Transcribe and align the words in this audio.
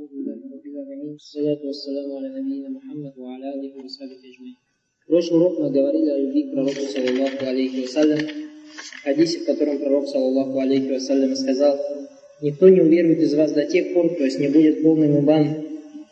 الحمد 0.00 0.10
لله 0.16 0.38
رب 0.54 0.66
العالمين 0.72 1.12
والصلاة 1.12 1.60
والسلام 1.68 2.08
على 2.16 2.28
نبينا 2.36 2.68
Мухаммад 2.76 3.14
وعلى 3.22 3.46
آله 3.54 3.72
وصحبه 3.84 4.20
أجمعين. 4.30 4.56
В 5.04 5.06
прошлый 5.08 5.40
урок 5.40 5.58
мы 5.60 5.70
говорили 5.70 6.10
о 6.10 6.18
любви 6.18 6.42
к 6.44 6.52
пророку, 6.52 6.80
саллаллаху 6.94 7.46
алейхи 7.46 7.82
вассалям, 7.82 8.20
хадисе, 9.04 9.40
в 9.40 9.44
котором 9.44 9.78
пророк, 9.78 10.08
саллаллаху 10.08 10.58
алейхи 10.60 10.92
вассалям, 10.92 11.36
сказал, 11.36 11.78
«Никто 12.40 12.68
не 12.70 12.80
уверует 12.80 13.20
из 13.20 13.34
вас 13.34 13.52
до 13.52 13.66
тех 13.66 13.92
пор, 13.92 14.08
то 14.16 14.24
есть 14.24 14.38
не 14.40 14.48
будет 14.48 14.82
полным 14.82 15.20
иман 15.20 15.44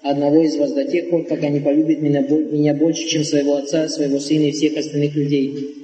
одного 0.02 0.43
из 0.43 0.57
вас 0.57 0.73
до 0.73 0.84
тех 0.84 1.09
пор, 1.09 1.25
пока 1.25 1.48
не 1.48 1.61
полюбит 1.61 2.00
меня, 2.02 2.21
меня 2.21 2.75
больше, 2.75 3.09
чем 3.09 3.25
своего 3.25 3.57
отца, 3.57 3.89
своего 3.89 4.18
сына 4.18 4.45
и 4.45 4.52
всех 4.52 4.77
остальных 4.77 5.14
людей». 5.14 5.75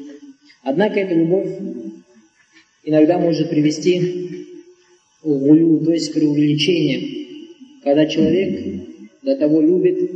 Однако 0.63 1.01
эта 1.01 1.15
любовь 1.15 1.49
иногда 2.85 3.19
может 3.19 3.49
привести 3.49 3.95
в 5.23 5.39
гулю, 5.39 5.81
то 5.85 5.93
есть 5.93 6.13
преувеличение, 6.13 7.21
когда 7.86 8.08
человек 8.08 8.82
до 9.22 9.36
того 9.38 9.62
любит, 9.62 10.10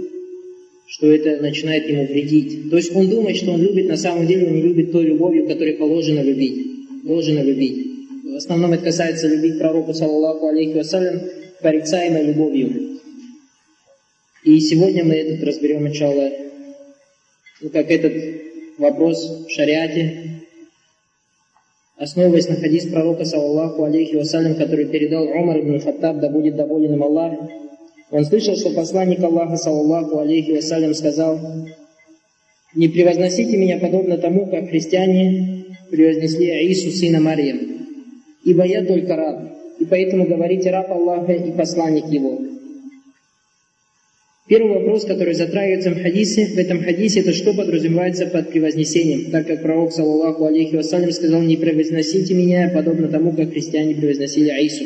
что 0.87 1.05
это 1.05 1.39
начинает 1.41 1.87
ему 1.87 2.07
вредить. 2.07 2.69
То 2.71 2.77
есть 2.77 2.93
он 2.95 3.07
думает, 3.09 3.37
что 3.37 3.51
он 3.51 3.61
любит, 3.61 3.87
на 3.87 3.95
самом 3.95 4.25
деле 4.25 4.47
он 4.47 4.55
не 4.55 4.63
любит 4.63 4.91
той 4.91 5.05
любовью, 5.05 5.47
которой 5.47 5.75
положено 5.75 6.21
любить. 6.21 6.65
Положено 7.05 7.43
любить. 7.43 7.85
В 8.23 8.35
основном 8.35 8.73
это 8.73 8.85
касается 8.85 9.27
любить 9.27 9.59
пророку, 9.59 9.93
саллаллаху 9.93 10.47
алейхи 10.47 10.77
вассалям, 10.77 11.21
порицаемой 11.61 12.25
любовью. 12.25 12.99
И 14.43 14.59
сегодня 14.61 15.03
мы 15.03 15.13
этот 15.13 15.43
разберем, 15.43 15.83
начало, 15.83 16.31
ну, 17.61 17.69
как 17.69 17.91
этот 17.91 18.13
вопрос 18.79 19.45
в 19.47 19.51
шариате, 19.51 20.38
основываясь 21.99 22.47
на 22.47 22.55
хадис 22.55 22.87
пророка, 22.87 23.25
саллаллаху 23.25 23.83
алейхи 23.83 24.15
вассалям, 24.15 24.55
который 24.55 24.85
передал 24.85 25.25
Умар 25.25 25.59
ибн 25.59 25.79
Хаттаб, 25.79 26.19
да 26.19 26.29
будет 26.29 26.55
доволен 26.55 26.93
им 26.93 27.03
Аллах, 27.03 27.33
он 28.09 28.25
слышал, 28.25 28.55
что 28.55 28.71
посланник 28.71 29.21
Аллаха, 29.21 29.57
саллаллаху 29.57 30.19
алейхи 30.19 30.51
вассалям, 30.51 30.93
сказал, 30.93 31.39
«Не 32.73 32.87
превозносите 32.87 33.57
меня 33.57 33.79
подобно 33.79 34.17
тому, 34.17 34.47
как 34.47 34.69
христиане 34.69 35.65
превознесли 35.91 36.49
Аису, 36.49 36.89
сына 36.91 37.19
Марьям, 37.19 37.59
ибо 38.45 38.65
я 38.65 38.85
только 38.85 39.15
раб, 39.15 39.41
и 39.79 39.85
поэтому 39.85 40.25
говорите 40.25 40.71
раб 40.71 40.91
Аллаха 40.91 41.33
и 41.33 41.51
посланник 41.51 42.05
его». 42.05 42.48
Первый 44.49 44.79
вопрос, 44.79 45.05
который 45.05 45.35
затрагивается 45.35 45.91
в 45.91 46.01
хадисе, 46.01 46.47
в 46.47 46.57
этом 46.57 46.83
хадисе, 46.83 47.19
это 47.19 47.33
что 47.33 47.53
подразумевается 47.53 48.25
под 48.25 48.49
превознесением, 48.49 49.29
так 49.29 49.45
как 49.45 49.61
пророк, 49.61 49.91
саллаллаху 49.91 50.45
алейхи 50.45 50.75
вассалям, 50.75 51.11
сказал, 51.11 51.43
«Не 51.43 51.55
превозносите 51.55 52.33
меня, 52.33 52.71
подобно 52.73 53.09
тому, 53.09 53.31
как 53.33 53.51
христиане 53.51 53.93
превозносили 53.93 54.49
Аису». 54.49 54.85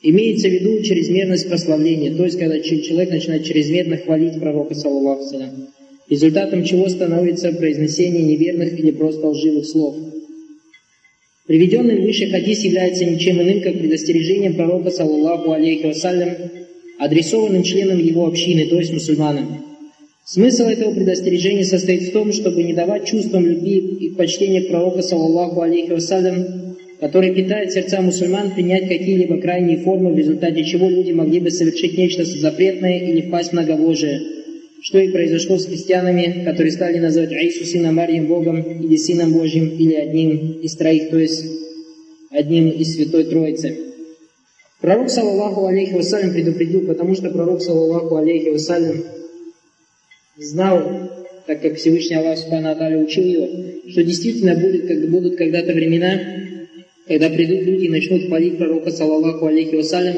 Имеется 0.00 0.48
в 0.48 0.52
виду 0.52 0.82
чрезмерность 0.82 1.46
прославления, 1.46 2.16
то 2.16 2.24
есть 2.24 2.38
когда 2.38 2.58
человек 2.58 3.10
начинает 3.10 3.44
чрезмерно 3.44 3.98
хвалить 3.98 4.40
пророка, 4.40 4.74
саллаллаху 4.74 5.24
салям, 5.24 5.68
результатом 6.08 6.64
чего 6.64 6.88
становится 6.88 7.52
произнесение 7.52 8.22
неверных 8.22 8.78
или 8.78 8.92
просто 8.92 9.26
лживых 9.26 9.66
слов. 9.66 9.94
Приведенный 11.46 12.00
выше 12.00 12.30
хадис 12.30 12.64
является 12.64 13.04
ничем 13.04 13.42
иным, 13.42 13.60
как 13.60 13.78
предостережением 13.78 14.54
пророка, 14.54 14.90
саллаллаху 14.90 15.52
алейхи 15.52 15.84
вассалям, 15.84 16.30
адресованным 17.00 17.62
членам 17.62 17.98
его 17.98 18.26
общины, 18.26 18.66
то 18.66 18.76
есть 18.76 18.92
мусульманам. 18.92 19.64
Смысл 20.24 20.64
этого 20.64 20.94
предостережения 20.94 21.64
состоит 21.64 22.02
в 22.02 22.12
том, 22.12 22.32
чтобы 22.32 22.62
не 22.62 22.74
давать 22.74 23.06
чувствам 23.06 23.46
любви 23.46 23.78
и 23.78 24.10
почтения 24.10 24.62
к 24.62 24.68
пророку, 24.68 25.02
саллаллаху 25.02 25.62
алейхи 25.62 25.90
вассалям, 25.90 26.76
который 27.00 27.34
питает 27.34 27.72
сердца 27.72 28.02
мусульман, 28.02 28.50
принять 28.50 28.86
какие-либо 28.86 29.40
крайние 29.40 29.78
формы, 29.78 30.12
в 30.12 30.18
результате 30.18 30.62
чего 30.64 30.88
люди 30.88 31.12
могли 31.12 31.40
бы 31.40 31.50
совершить 31.50 31.96
нечто 31.96 32.24
запретное 32.24 32.98
или 32.98 33.22
впасть 33.22 33.50
в 33.50 33.52
многобожие, 33.54 34.20
что 34.82 34.98
и 34.98 35.10
произошло 35.10 35.58
с 35.58 35.66
христианами, 35.66 36.44
которые 36.44 36.70
стали 36.70 36.98
называть 36.98 37.32
Аису 37.32 37.64
сына 37.64 37.92
Марьям 37.92 38.26
Богом 38.26 38.60
или 38.60 38.96
Сыном 38.96 39.32
Божьим, 39.32 39.68
или 39.70 39.94
одним 39.94 40.60
из 40.60 40.76
троих, 40.76 41.08
то 41.08 41.18
есть 41.18 41.44
одним 42.30 42.68
из 42.68 42.94
Святой 42.94 43.24
Троицы. 43.24 43.89
Пророк, 44.80 45.10
саллаллаху 45.10 45.66
алейхи 45.66 45.92
вассалям, 45.92 46.32
предупредил, 46.32 46.86
потому 46.86 47.14
что 47.14 47.30
пророк, 47.30 47.60
саллаллаху 47.60 48.16
алейхи 48.16 48.48
вассалям, 48.48 49.04
знал, 50.38 50.82
так 51.46 51.60
как 51.60 51.76
Всевышний 51.76 52.16
Аллах 52.16 52.38
Субхану 52.38 53.02
учил 53.02 53.24
его, 53.24 53.46
что 53.88 54.02
действительно 54.02 54.54
будет, 54.54 54.86
как 54.86 55.10
будут 55.10 55.36
когда-то 55.36 55.74
времена, 55.74 56.18
когда 57.06 57.28
придут 57.28 57.62
люди 57.62 57.84
и 57.86 57.90
начнут 57.90 58.26
хвалить 58.26 58.56
пророка, 58.56 58.90
саллаллаху 58.90 59.46
алейхи 59.46 59.74
вассалям, 59.74 60.16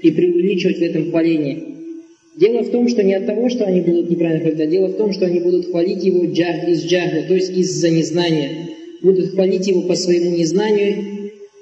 и 0.00 0.10
преувеличивать 0.10 0.78
в 0.78 0.82
этом 0.82 1.10
хвалении. 1.10 1.74
Дело 2.36 2.62
в 2.62 2.70
том, 2.70 2.88
что 2.88 3.02
не 3.02 3.14
от 3.14 3.26
того, 3.26 3.48
что 3.48 3.64
они 3.64 3.80
будут 3.80 4.10
неправильно 4.10 4.42
хвалить, 4.42 4.60
а 4.60 4.66
дело 4.66 4.88
в 4.88 4.96
том, 4.96 5.12
что 5.12 5.26
они 5.26 5.40
будут 5.40 5.70
хвалить 5.70 6.04
его 6.04 6.24
джах, 6.26 6.68
из 6.68 6.84
джахла, 6.84 7.22
то 7.26 7.34
есть 7.34 7.50
из-за 7.50 7.90
незнания. 7.90 8.68
Будут 9.02 9.30
хвалить 9.30 9.66
его 9.66 9.82
по 9.82 9.96
своему 9.96 10.36
незнанию 10.36 11.13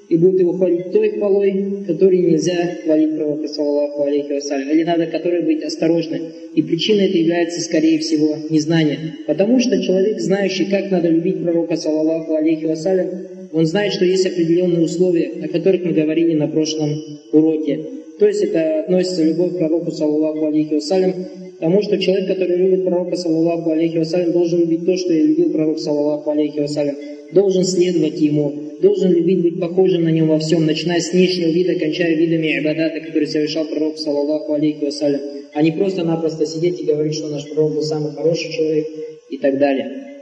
и 0.09 0.17
будут 0.17 0.39
его 0.39 0.53
хвалить 0.53 0.91
той 0.91 1.11
хвалой, 1.11 1.85
которой 1.87 2.19
нельзя 2.19 2.77
хвалить 2.83 3.15
пророка, 3.15 3.47
саллаллаху 3.47 4.03
алейхи 4.03 4.33
вассалям, 4.33 4.69
или 4.69 4.83
надо 4.83 5.07
которой 5.07 5.41
быть 5.41 5.63
осторожны. 5.63 6.21
И 6.53 6.61
причиной 6.61 7.07
это 7.07 7.17
является, 7.17 7.61
скорее 7.61 7.99
всего, 7.99 8.35
незнание. 8.49 9.15
Потому 9.27 9.59
что 9.59 9.81
человек, 9.81 10.19
знающий, 10.19 10.65
как 10.65 10.91
надо 10.91 11.09
любить 11.09 11.41
пророка, 11.41 11.75
саллаллаху 11.75 12.35
алейхи 12.35 12.65
вассалям, 12.65 13.09
он 13.51 13.65
знает, 13.65 13.93
что 13.93 14.05
есть 14.05 14.25
определенные 14.25 14.81
условия, 14.81 15.31
о 15.43 15.47
которых 15.47 15.83
мы 15.83 15.93
говорили 15.93 16.33
на 16.33 16.47
прошлом 16.47 16.89
уроке. 17.31 17.79
То 18.23 18.29
есть 18.29 18.41
это 18.41 18.79
относится 18.79 19.21
любовь 19.21 19.51
к 19.51 19.57
пророку, 19.57 19.91
саллаллаху 19.91 20.45
алейхи 20.45 20.75
вассалям, 20.75 21.13
тому, 21.59 21.81
что 21.81 21.99
человек, 21.99 22.29
который 22.29 22.55
любит 22.55 22.85
пророка, 22.85 23.17
саллаллаху 23.17 23.69
алейхи 23.71 23.97
вассалям, 23.97 24.31
должен 24.31 24.61
любить 24.61 24.85
то, 24.85 24.95
что 24.95 25.11
и 25.11 25.23
любил 25.23 25.51
пророк, 25.51 25.77
саллаллаху 25.77 26.29
алейхи 26.29 26.59
вассалям, 26.59 26.95
должен 27.33 27.65
следовать 27.65 28.21
ему, 28.21 28.53
должен 28.81 29.11
любить 29.11 29.41
быть 29.41 29.59
похожим 29.59 30.05
на 30.05 30.07
него 30.07 30.35
во 30.35 30.39
всем, 30.39 30.65
начиная 30.65 31.01
с 31.01 31.11
внешнего 31.11 31.49
вида, 31.49 31.77
кончая 31.77 32.15
видами 32.15 32.59
ибадата, 32.59 33.01
которые 33.01 33.27
совершал 33.27 33.65
пророк, 33.65 33.97
саллаллаху 33.97 34.53
алейхи 34.53 34.85
вассалям, 34.85 35.19
а 35.53 35.61
не 35.61 35.71
просто-напросто 35.71 36.45
сидеть 36.45 36.79
и 36.79 36.85
говорить, 36.85 37.15
что 37.15 37.27
наш 37.27 37.45
пророк 37.49 37.73
был 37.73 37.81
самый 37.81 38.13
хороший 38.13 38.53
человек 38.53 38.87
и 39.29 39.37
так 39.37 39.59
далее. 39.59 40.12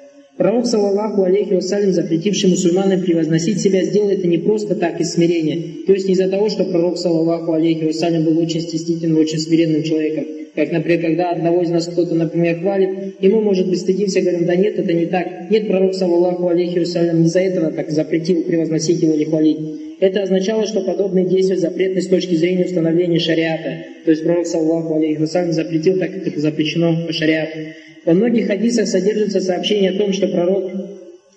Пророк, 0.42 0.66
саллаллаху 0.66 1.22
алейхи 1.22 1.54
вассалям, 1.54 1.94
запретивший 1.94 2.50
мусульманам 2.50 3.04
превозносить 3.04 3.62
себя, 3.62 3.84
сделал 3.84 4.10
это 4.10 4.26
не 4.26 4.40
просто 4.40 4.74
так 4.74 5.00
из 5.00 5.14
смирения. 5.14 5.86
То 5.86 5.94
есть 5.94 6.08
не 6.08 6.14
из-за 6.14 6.30
того, 6.30 6.50
что 6.50 6.64
пророк, 6.64 6.98
саллаллаху 6.98 7.54
алейхи 7.54 7.84
вассалям, 7.84 8.26
был 8.26 8.40
очень 8.40 8.62
стеснительным, 8.62 9.20
очень 9.20 9.38
смиренным 9.38 9.84
человеком. 9.84 10.26
Как, 10.56 10.72
например, 10.72 11.02
когда 11.02 11.30
одного 11.30 11.62
из 11.62 11.70
нас 11.70 11.86
кто-то, 11.86 12.16
например, 12.16 12.60
хвалит, 12.60 13.18
и 13.22 13.30
мы, 13.30 13.40
может 13.42 13.70
быть, 13.70 13.82
стыдимся, 13.82 14.22
говорим, 14.22 14.48
да 14.48 14.56
нет, 14.56 14.80
это 14.80 14.92
не 14.94 15.06
так. 15.06 15.28
Нет, 15.52 15.68
пророк, 15.68 15.94
саллаллаху 15.94 16.48
алейхи 16.48 16.80
вассалям, 16.80 17.22
не 17.22 17.28
за 17.28 17.42
этого 17.42 17.72
так 17.72 17.92
запретил 17.92 18.42
превозносить 18.42 19.00
его 19.00 19.14
или 19.14 19.26
хвалить. 19.26 19.60
Это 20.00 20.24
означало, 20.24 20.66
что 20.66 20.82
подобные 20.82 21.28
действия 21.28 21.58
запретны 21.58 22.02
с 22.02 22.08
точки 22.08 22.34
зрения 22.34 22.66
установления 22.66 23.20
шариата. 23.20 23.86
То 24.06 24.10
есть 24.10 24.24
пророк, 24.24 24.48
саллаллаху 24.48 24.96
алейхи 24.96 25.20
вассалям, 25.20 25.52
запретил, 25.52 26.00
так 26.00 26.12
как 26.12 26.26
это 26.26 26.40
запрещено 26.40 27.06
по 27.06 27.14
шариату. 27.14 27.60
Во 28.06 28.14
многих 28.14 28.48
хадисах 28.48 28.88
содержится 28.88 29.42
сообщение 29.42 29.92
о 29.92 29.98
том, 29.98 30.12
что 30.12 30.28
пророк, 30.28 30.72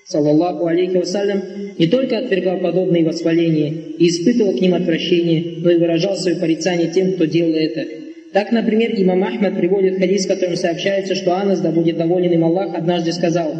саллаллаху 0.06 0.66
алейхи 0.66 0.96
вассалям, 0.96 1.42
не 1.78 1.86
только 1.88 2.18
отвергал 2.18 2.58
подобные 2.58 3.04
восхваления 3.04 3.72
и 3.98 4.08
испытывал 4.08 4.56
к 4.56 4.60
ним 4.60 4.74
отвращение, 4.74 5.58
но 5.58 5.70
и 5.70 5.76
выражал 5.76 6.16
свое 6.16 6.36
порицание 6.36 6.88
тем, 6.88 7.12
кто 7.12 7.26
делал 7.26 7.54
это. 7.54 7.84
Так, 8.32 8.50
например, 8.50 8.92
имам 8.96 9.22
Ахмад 9.22 9.56
приводит 9.56 9.98
хадис, 9.98 10.24
в 10.24 10.28
котором 10.28 10.56
сообщается, 10.56 11.14
что 11.14 11.36
Анас, 11.36 11.60
да 11.60 11.70
будет 11.70 11.98
доволен 11.98 12.32
им 12.32 12.44
Аллах, 12.44 12.74
однажды 12.74 13.12
сказал, 13.12 13.54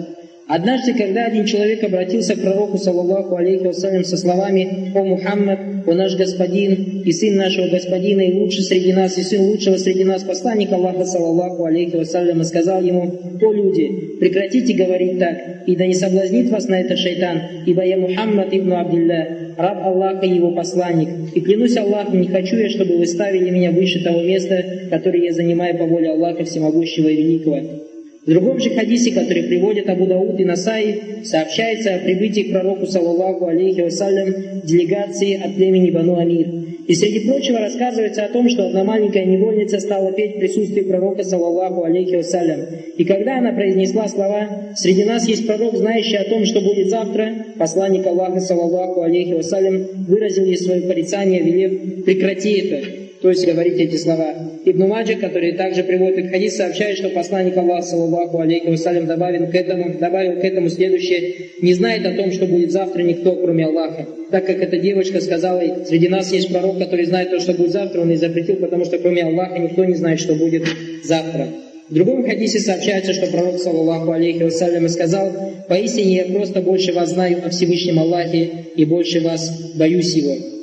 Однажды, 0.47 0.93
когда 0.93 1.25
один 1.25 1.47
человек 1.47 1.83
обратился 1.83 2.37
к 2.37 2.43
пророку, 2.43 2.77
саллаллаху 2.77 3.35
алейхи 3.37 3.65
вассалям, 3.65 4.05
со 4.05 4.19
словами 4.19 4.93
«О 4.95 5.03
Мухаммад, 5.03 5.59
о 5.87 5.95
наш 5.95 6.17
господин, 6.17 7.03
и 7.03 7.13
сын 7.13 7.37
нашего 7.37 7.69
господина, 7.69 8.21
и 8.21 8.35
лучший 8.35 8.63
среди 8.63 8.93
нас, 8.93 9.17
и 9.17 9.23
сын 9.23 9.41
лучшего 9.41 9.79
среди 9.79 10.05
нас, 10.05 10.23
посланник 10.23 10.71
Аллаха, 10.71 11.07
саллаллаху 11.07 11.65
алейхи 11.65 11.97
вассалям, 11.97 12.43
и 12.43 12.45
сказал 12.45 12.83
ему 12.83 13.11
«О 13.41 13.53
люди, 13.53 14.19
прекратите 14.21 14.75
говорить 14.75 15.19
так, 15.19 15.67
и 15.67 15.77
да 15.77 15.87
не 15.87 15.95
соблазнит 15.95 16.51
вас 16.51 16.69
на 16.69 16.79
это 16.79 16.95
шайтан, 16.95 17.41
ибо 17.65 17.83
я 17.83 17.97
Мухаммад 17.97 18.53
ибн 18.53 18.75
Абдилля, 18.75 19.55
раб 19.57 19.83
Аллаха 19.83 20.27
и 20.27 20.35
его 20.35 20.51
посланник, 20.51 21.09
и 21.35 21.41
клянусь 21.41 21.79
Аллахом, 21.79 22.21
не 22.21 22.29
хочу 22.29 22.57
я, 22.57 22.69
чтобы 22.69 22.99
вы 22.99 23.07
ставили 23.07 23.49
меня 23.49 23.71
выше 23.71 24.05
того 24.05 24.21
места, 24.21 24.63
которое 24.91 25.25
я 25.25 25.33
занимаю 25.33 25.79
по 25.79 25.87
воле 25.87 26.11
Аллаха 26.11 26.45
Всемогущего 26.45 27.09
и 27.09 27.17
Великого». 27.17 27.94
В 28.25 28.31
другом 28.31 28.59
же 28.59 28.71
хадисе, 28.71 29.13
который 29.13 29.43
приводит 29.43 29.87
Абу 29.91 30.07
Дауд 30.07 30.41
и 30.41 30.45
Насаи, 30.45 31.25
сообщается 31.25 31.95
о 31.95 31.99
прибытии 31.99 32.45
к 32.45 32.53
пророку, 32.53 32.87
саллаллаху 32.87 33.47
алейхи 33.49 33.83
вассалям, 33.83 34.63
делегации 34.63 35.35
от 35.35 35.55
племени 35.57 35.91
Бану 35.91 36.17
Амир. 36.17 36.47
И 36.87 36.95
среди 36.95 37.29
прочего 37.29 37.59
рассказывается 37.59 38.25
о 38.25 38.29
том, 38.31 38.49
что 38.49 38.67
одна 38.67 38.83
маленькая 38.83 39.27
невольница 39.27 39.79
стала 39.79 40.11
петь 40.13 40.37
в 40.37 40.39
присутствии 40.39 40.81
пророка, 40.81 41.23
саллаллаху 41.23 41.85
алейхи 41.85 42.17
вассалям. 42.17 42.61
И 42.97 43.05
когда 43.05 43.39
она 43.39 43.53
произнесла 43.53 44.09
слова 44.09 44.73
«Среди 44.75 45.05
нас 45.05 45.29
есть 45.29 45.47
пророк, 45.47 45.77
знающий 45.77 46.17
о 46.17 46.25
том, 46.25 46.47
что 46.47 46.63
будет 46.63 46.89
завтра», 46.89 47.31
посланник 47.59 48.07
Аллаха, 48.07 48.41
саллаллаху 48.41 49.03
алейхи 49.03 49.35
вассалям, 49.35 49.87
выразил 50.09 50.47
ей 50.47 50.57
свое 50.57 50.81
порицание, 50.81 51.43
велев 51.43 52.05
«Прекрати 52.07 52.53
это». 52.53 53.04
То 53.25 53.31
есть 53.31 53.47
говорить 53.47 53.81
эти 53.81 53.97
слова. 53.97 54.35
Ибн 54.67 54.83
Маджи, 54.87 55.15
который 55.15 55.53
также 55.53 55.83
приводит 55.83 56.19
этот 56.19 56.31
хадис, 56.31 56.57
сообщает, 56.57 56.99
что 56.99 57.09
посланник 57.09 57.57
Аллаха, 57.57 57.81
саллаху 57.81 58.39
алейхи 58.39 58.67
вассалям, 58.67 59.07
добавил 59.07 59.47
к, 59.47 59.55
этому, 59.55 59.99
добавил 59.99 60.39
к 60.43 60.45
этому 60.45 60.69
следующее, 60.69 61.33
не 61.63 61.73
знает 61.73 62.05
о 62.05 62.13
том, 62.13 62.31
что 62.33 62.45
будет 62.45 62.71
завтра 62.71 63.01
никто, 63.01 63.35
кроме 63.37 63.65
Аллаха. 63.65 64.07
Так 64.31 64.45
как 64.45 64.63
эта 64.63 64.77
девочка 64.77 65.23
сказала, 65.23 65.63
среди 65.87 66.09
нас 66.09 66.35
есть 66.35 66.53
пророк, 66.53 66.79
который 66.79 67.07
знает 67.07 67.31
то, 67.31 67.41
что 67.41 67.55
будет 67.55 67.73
завтра, 67.73 68.03
он 68.03 68.11
и 68.11 68.17
запретил, 68.17 68.57
потому 68.57 68.85
что 68.85 68.99
кроме 68.99 69.23
Аллаха 69.23 69.59
никто 69.59 69.87
не 69.87 69.95
знает, 69.95 70.21
что 70.21 70.35
будет 70.35 70.65
завтра. 71.03 71.49
В 71.89 71.95
другом 71.95 72.27
хадисе 72.27 72.59
сообщается, 72.59 73.15
что 73.15 73.29
пророк, 73.29 73.59
саллаху 73.59 74.13
алейхи 74.13 74.43
вассалям, 74.43 74.87
сказал, 74.91 75.33
«Поистине 75.67 76.17
я 76.17 76.25
просто 76.27 76.61
больше 76.61 76.93
вас 76.93 77.09
знаю 77.09 77.39
о 77.43 77.49
Всевышнем 77.49 78.01
Аллахе 78.01 78.51
и 78.77 78.85
больше 78.85 79.23
вас 79.23 79.73
боюсь 79.77 80.15
Его» 80.15 80.54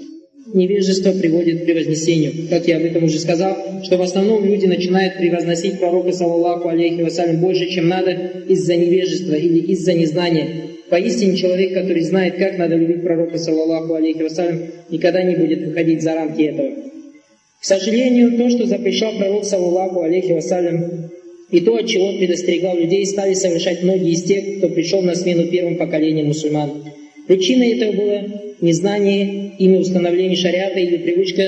невежество 0.53 1.11
приводит 1.11 1.61
к 1.61 1.65
превознесению. 1.65 2.47
Как 2.49 2.67
я 2.67 2.77
об 2.77 2.83
этом 2.83 3.03
уже 3.03 3.19
сказал, 3.19 3.83
что 3.83 3.97
в 3.97 4.01
основном 4.01 4.45
люди 4.45 4.65
начинают 4.65 5.17
превозносить 5.17 5.79
пророка, 5.79 6.11
саллаллаху 6.11 6.69
алейхи 6.69 7.01
вассалям, 7.01 7.37
больше, 7.37 7.69
чем 7.69 7.87
надо 7.87 8.11
из-за 8.47 8.75
невежества 8.75 9.33
или 9.33 9.59
из-за 9.71 9.93
незнания. 9.93 10.47
Поистине 10.89 11.37
человек, 11.37 11.73
который 11.73 12.01
знает, 12.01 12.35
как 12.35 12.57
надо 12.57 12.75
любить 12.75 13.03
пророка, 13.03 13.37
саллаллаху 13.37 13.93
алейхи 13.93 14.23
вассалям, 14.23 14.59
никогда 14.89 15.23
не 15.23 15.35
будет 15.35 15.65
выходить 15.65 16.01
за 16.01 16.15
рамки 16.15 16.41
этого. 16.41 16.69
К 17.61 17.65
сожалению, 17.65 18.37
то, 18.37 18.49
что 18.49 18.65
запрещал 18.65 19.17
пророк, 19.17 19.45
саллаллаху 19.45 20.01
алейхи 20.01 20.31
вассалям, 20.31 21.11
и 21.51 21.59
то, 21.61 21.75
от 21.75 21.87
чего 21.87 22.05
он 22.05 22.17
предостерегал 22.17 22.77
людей, 22.77 23.05
стали 23.05 23.33
совершать 23.33 23.83
многие 23.83 24.11
из 24.11 24.23
тех, 24.23 24.57
кто 24.57 24.69
пришел 24.69 25.01
на 25.01 25.15
смену 25.15 25.47
первым 25.47 25.77
поколениям 25.77 26.27
мусульман. 26.27 26.71
Причиной 27.31 27.77
этого 27.77 27.93
было 27.93 28.23
незнание 28.59 29.53
ими 29.57 29.77
установления 29.77 30.35
шариата 30.35 30.77
или 30.79 30.97
привычка 30.97 31.43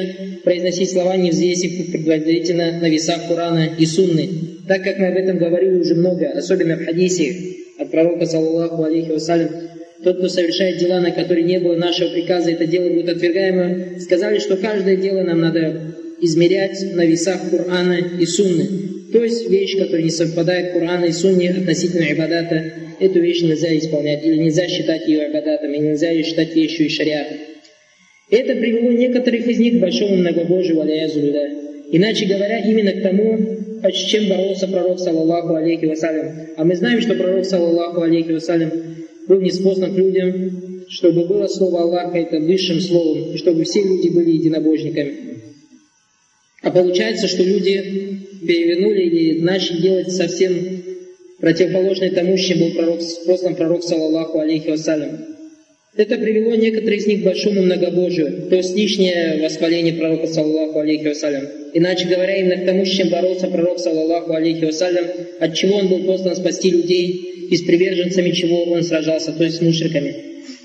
произносить 0.45 0.91
слова, 0.91 1.18
не 1.18 1.30
взвесив 1.30 1.91
предварительно 1.91 2.80
на 2.80 2.89
весах 2.89 3.27
Корана 3.27 3.68
и 3.77 3.85
Сунны. 3.85 4.30
Так 4.65 4.81
как 4.81 4.97
мы 4.97 5.07
об 5.07 5.18
этом 5.18 5.39
говорили 5.39 5.81
уже 5.81 5.95
много, 5.95 6.30
особенно 6.30 6.77
в 6.77 6.85
хадисе 6.85 7.35
от 7.80 7.91
пророка, 7.91 8.25
саллаллаху 8.25 8.81
алейхи 8.81 9.12
вассалям, 9.12 9.50
тот, 10.06 10.19
кто 10.19 10.30
совершает 10.30 10.77
дела, 10.77 11.01
на 11.01 11.12
которые 11.12 11.44
не 11.44 11.59
было 11.59 11.75
нашего 11.75 12.12
приказа, 12.12 12.51
это 12.51 12.65
дело 12.65 12.88
будет 12.88 13.09
отвергаемо, 13.09 14.00
сказали, 14.00 14.39
что 14.39 14.56
каждое 14.56 14.95
дело 14.95 15.24
нам 15.24 15.41
надо 15.41 15.81
измерять 16.21 16.95
на 16.95 17.06
весах 17.06 17.41
Корана 17.51 17.97
и 18.21 18.25
Сунны. 18.25 18.92
То 19.13 19.24
есть 19.24 19.48
вещь, 19.48 19.77
которая 19.77 20.01
не 20.01 20.10
совпадает 20.10 20.74
Корана 20.74 21.06
и 21.06 21.12
Сунне 21.12 21.51
относительно 21.51 22.12
ибадата, 22.12 22.74
эту 23.00 23.19
вещь 23.21 23.44
нельзя 23.44 23.77
исполнять, 23.77 24.25
или 24.25 24.38
нельзя 24.38 24.68
считать 24.68 25.07
ее 25.07 25.30
ибадатом, 25.30 25.71
и 25.71 25.77
нельзя 25.77 26.10
ее 26.10 26.24
считать 26.24 26.56
вещью 26.56 26.88
и 26.88 26.89
шариатом. 26.89 27.38
Это 28.31 28.56
привело 28.56 28.92
некоторых 28.92 29.48
из 29.48 29.60
них 29.60 29.75
к 29.75 29.80
большому 29.80 30.15
многобожию, 30.15 30.81
аляязулля. 30.81 31.51
Иначе 31.92 32.25
говоря, 32.25 32.57
именно 32.68 32.92
к 32.92 33.04
тому, 33.04 33.38
с 33.83 34.04
чем 34.06 34.30
боролся 34.30 34.68
пророк, 34.68 34.98
саллаллаху 35.00 35.54
алейхи 35.54 35.86
вассалям. 35.86 36.48
А 36.57 36.63
мы 36.63 36.75
знаем, 36.75 37.00
что 37.00 37.13
пророк, 37.13 37.45
саллаллаху 37.45 38.01
алейхи 38.01 38.31
вассалям, 38.31 38.71
был 39.27 39.42
неспослан 39.42 39.94
к 39.94 39.98
людям, 39.98 40.86
чтобы 40.89 41.27
было 41.27 41.45
слово 41.48 41.81
Аллаха 41.81 42.18
это 42.18 42.39
высшим 42.39 42.80
словом, 42.80 43.33
и 43.33 43.38
чтобы 43.38 43.63
все 43.63 43.83
люди 43.83 44.10
были 44.10 44.31
единобожниками. 44.31 45.13
А 46.62 46.71
получается, 46.71 47.27
что 47.27 47.44
люди 47.44 48.22
перевернули 48.45 49.01
или 49.03 49.41
начали 49.41 49.81
делать 49.81 50.11
совсем 50.11 50.53
противоположное 51.39 52.11
тому, 52.11 52.37
чем 52.37 52.59
был 52.59 52.71
пророк, 52.71 52.99
послан 53.25 53.55
пророк, 53.55 53.83
саллаллаху 53.83 54.39
алейхи 54.39 54.69
вассалям. 54.69 55.33
Это 55.95 56.17
привело 56.17 56.55
некоторых 56.55 57.01
из 57.01 57.05
них 57.05 57.21
к 57.21 57.25
большому 57.25 57.61
многобожию, 57.61 58.47
то 58.49 58.55
есть 58.55 58.75
лишнее 58.75 59.39
восхваление 59.43 59.93
пророка, 59.93 60.25
саллаллаху 60.25 60.79
алейхи 60.79 61.09
вассалям. 61.09 61.47
Иначе 61.73 62.07
говоря, 62.07 62.35
именно 62.37 62.57
к 62.57 62.65
тому, 62.65 62.83
с 62.83 62.89
чем 62.89 63.09
боролся 63.09 63.47
пророк, 63.47 63.77
саллаллаху 63.77 64.33
алейхи 64.33 64.65
вассалям, 64.65 65.05
от 65.39 65.53
чего 65.53 65.75
он 65.75 65.89
был 65.89 66.03
послан 66.05 66.35
спасти 66.35 66.71
людей, 66.71 67.47
и 67.49 67.57
с 67.57 67.61
приверженцами 67.61 68.31
чего 68.31 68.63
он 68.63 68.81
сражался, 68.83 69.33
то 69.33 69.43
есть 69.43 69.57
с 69.57 69.61
мушриками. 69.61 70.15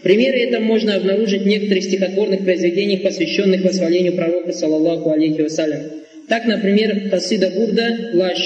Примеры 0.02 0.38
этого 0.38 0.62
можно 0.62 0.94
обнаружить 0.94 1.42
в 1.42 1.46
некоторых 1.46 1.84
стихотворных 1.84 2.44
произведениях, 2.44 3.02
посвященных 3.02 3.64
восхвалению 3.64 4.14
пророка, 4.14 4.52
саллаллаху 4.52 5.10
алейхи 5.10 5.42
вассалям. 5.42 5.82
Так, 6.28 6.44
например, 6.44 7.10
Тасида 7.10 7.50
Бурда, 7.50 8.10
Лаш, 8.14 8.38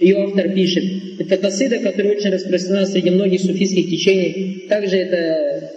ее 0.00 0.18
автор 0.18 0.48
пишет, 0.50 0.84
это 1.18 1.36
Тасида, 1.36 1.78
которая 1.80 2.14
очень 2.14 2.30
распространена 2.30 2.86
среди 2.86 3.10
многих 3.10 3.40
суфийских 3.40 3.90
течений. 3.90 4.66
Также 4.68 4.98
это, 4.98 5.72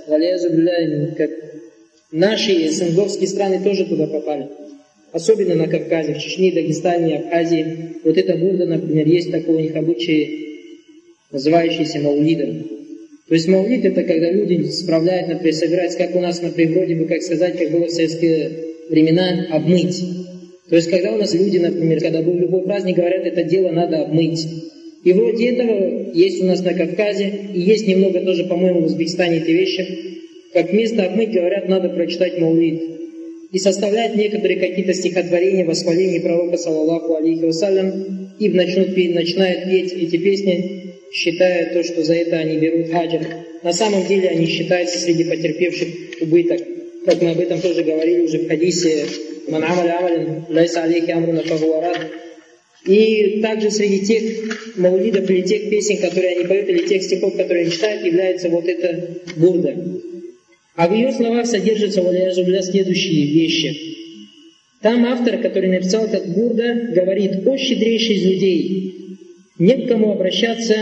как 1.17 1.29
наши 2.11 2.69
СНГовские 2.69 3.27
страны 3.27 3.61
тоже 3.63 3.85
туда 3.85 4.05
попали. 4.05 4.49
Особенно 5.11 5.55
на 5.55 5.67
Кавказе, 5.67 6.13
в 6.13 6.19
Чечне, 6.19 6.51
Дагестане, 6.51 7.17
Абхазии. 7.17 7.95
Вот 8.03 8.17
эта 8.17 8.38
бурда, 8.38 8.65
например, 8.65 9.07
есть 9.07 9.31
такой 9.31 9.55
у 9.55 9.59
них 9.59 9.75
обычай, 9.75 10.59
называющийся 11.31 11.99
маулидом. 11.99 12.67
То 13.27 13.33
есть 13.35 13.47
маулид 13.47 13.83
это 13.83 14.03
когда 14.03 14.29
люди 14.29 14.69
справляют, 14.69 15.29
например, 15.29 15.53
собираются, 15.53 15.97
как 15.97 16.15
у 16.15 16.19
нас, 16.19 16.41
например, 16.41 16.77
вроде 16.77 16.95
бы, 16.95 17.05
как 17.05 17.21
сказать, 17.23 17.57
как 17.57 17.71
было 17.71 17.85
в 17.85 17.91
советские 17.91 18.51
времена, 18.89 19.47
обмыть. 19.51 20.01
То 20.71 20.77
есть, 20.77 20.89
когда 20.89 21.12
у 21.12 21.18
нас 21.18 21.33
люди, 21.33 21.57
например, 21.57 22.00
когда 22.00 22.21
был 22.21 22.33
любой 22.33 22.63
праздник, 22.63 22.95
говорят, 22.95 23.25
это 23.25 23.44
дело 23.44 23.71
надо 23.71 24.03
обмыть. 24.03 24.47
И 25.03 25.12
вроде 25.12 25.50
этого 25.50 26.13
есть 26.13 26.41
у 26.41 26.45
нас 26.45 26.62
на 26.63 26.73
Кавказе, 26.73 27.29
и 27.53 27.59
есть 27.59 27.88
немного 27.88 28.21
тоже, 28.21 28.45
по-моему, 28.45 28.79
в 28.79 28.85
Узбекистане 28.85 29.39
эти 29.39 29.51
вещи. 29.51 29.85
Как 30.53 30.71
вместо 30.71 31.03
обмыть, 31.03 31.33
говорят, 31.33 31.68
надо 31.68 31.89
прочитать 31.89 32.39
маулид. 32.39 32.81
И 33.51 33.59
составляют 33.59 34.15
некоторые 34.15 34.62
какие-то 34.62 34.94
стихотворения, 34.94 35.65
восхваления 35.65 36.21
пророка, 36.21 36.56
саллаллаху 36.56 37.15
алейхи 37.15 37.44
вассалям, 37.44 38.31
и 38.39 38.47
начнут, 38.47 38.95
начинают 38.95 39.65
петь 39.65 39.91
эти 39.91 40.15
песни, 40.15 40.94
считая 41.12 41.74
то, 41.74 41.83
что 41.83 42.01
за 42.01 42.13
это 42.13 42.38
они 42.38 42.56
берут 42.59 42.91
хаджар. 42.91 43.27
На 43.62 43.74
самом 43.74 44.07
деле 44.07 44.29
они 44.29 44.45
считаются 44.45 45.00
среди 45.00 45.25
потерпевших 45.25 45.89
убыток. 46.21 46.62
Как 47.06 47.21
мы 47.21 47.31
об 47.31 47.41
этом 47.41 47.59
тоже 47.59 47.83
говорили 47.83 48.21
уже 48.21 48.38
в 48.38 48.47
хадисе 48.47 49.03
«Ман 49.47 49.63
амаля 49.63 49.99
амалин 49.99 50.45
лайса 50.49 50.83
алейхи 50.83 51.11
амруна 51.11 51.43
фагуарад». 51.43 52.11
И 52.85 53.41
также 53.41 53.69
среди 53.69 54.05
тех 54.05 54.77
маулидов 54.77 55.29
или 55.29 55.41
тех 55.41 55.69
песен, 55.69 55.97
которые 55.97 56.38
они 56.38 56.47
поют, 56.47 56.67
или 56.69 56.88
тех 56.88 57.03
стихов, 57.03 57.35
которые 57.38 57.63
они 57.63 57.71
читают, 57.71 58.03
является 58.03 58.49
вот 58.49 58.65
эта 58.67 59.17
бурда. 59.35 59.75
А 60.75 60.88
в 60.88 60.93
ее 60.93 61.11
словах 61.11 61.45
содержатся, 61.45 62.01
валяязубля, 62.01 62.61
следующие 62.63 63.27
вещи. 63.27 63.91
Там 64.81 65.05
автор, 65.05 65.38
который 65.38 65.69
написал 65.69 66.05
этот 66.05 66.27
бурда, 66.33 66.89
говорит, 66.95 67.45
«О 67.45 67.55
щедрейший 67.55 68.15
из 68.15 68.25
людей, 68.25 68.95
не 69.60 69.86
к 69.86 69.88
кому 69.88 70.13
обращаться 70.13 70.75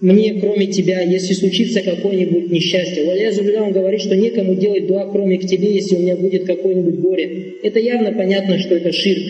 мне, 0.00 0.34
кроме 0.40 0.66
тебя, 0.68 1.00
если 1.00 1.34
случится 1.34 1.82
какое-нибудь 1.82 2.50
несчастье. 2.50 3.04
Валяязубля, 3.04 3.64
он 3.64 3.72
говорит, 3.72 4.00
что 4.00 4.14
некому 4.14 4.54
делать 4.54 4.86
дуа, 4.86 5.10
кроме 5.10 5.38
к 5.38 5.46
тебе, 5.46 5.74
если 5.74 5.96
у 5.96 6.00
меня 6.00 6.16
будет 6.16 6.44
какое-нибудь 6.44 7.00
горе. 7.00 7.54
Это 7.64 7.80
явно 7.80 8.12
понятно, 8.12 8.58
что 8.58 8.76
это 8.76 8.92
ширк. 8.92 9.22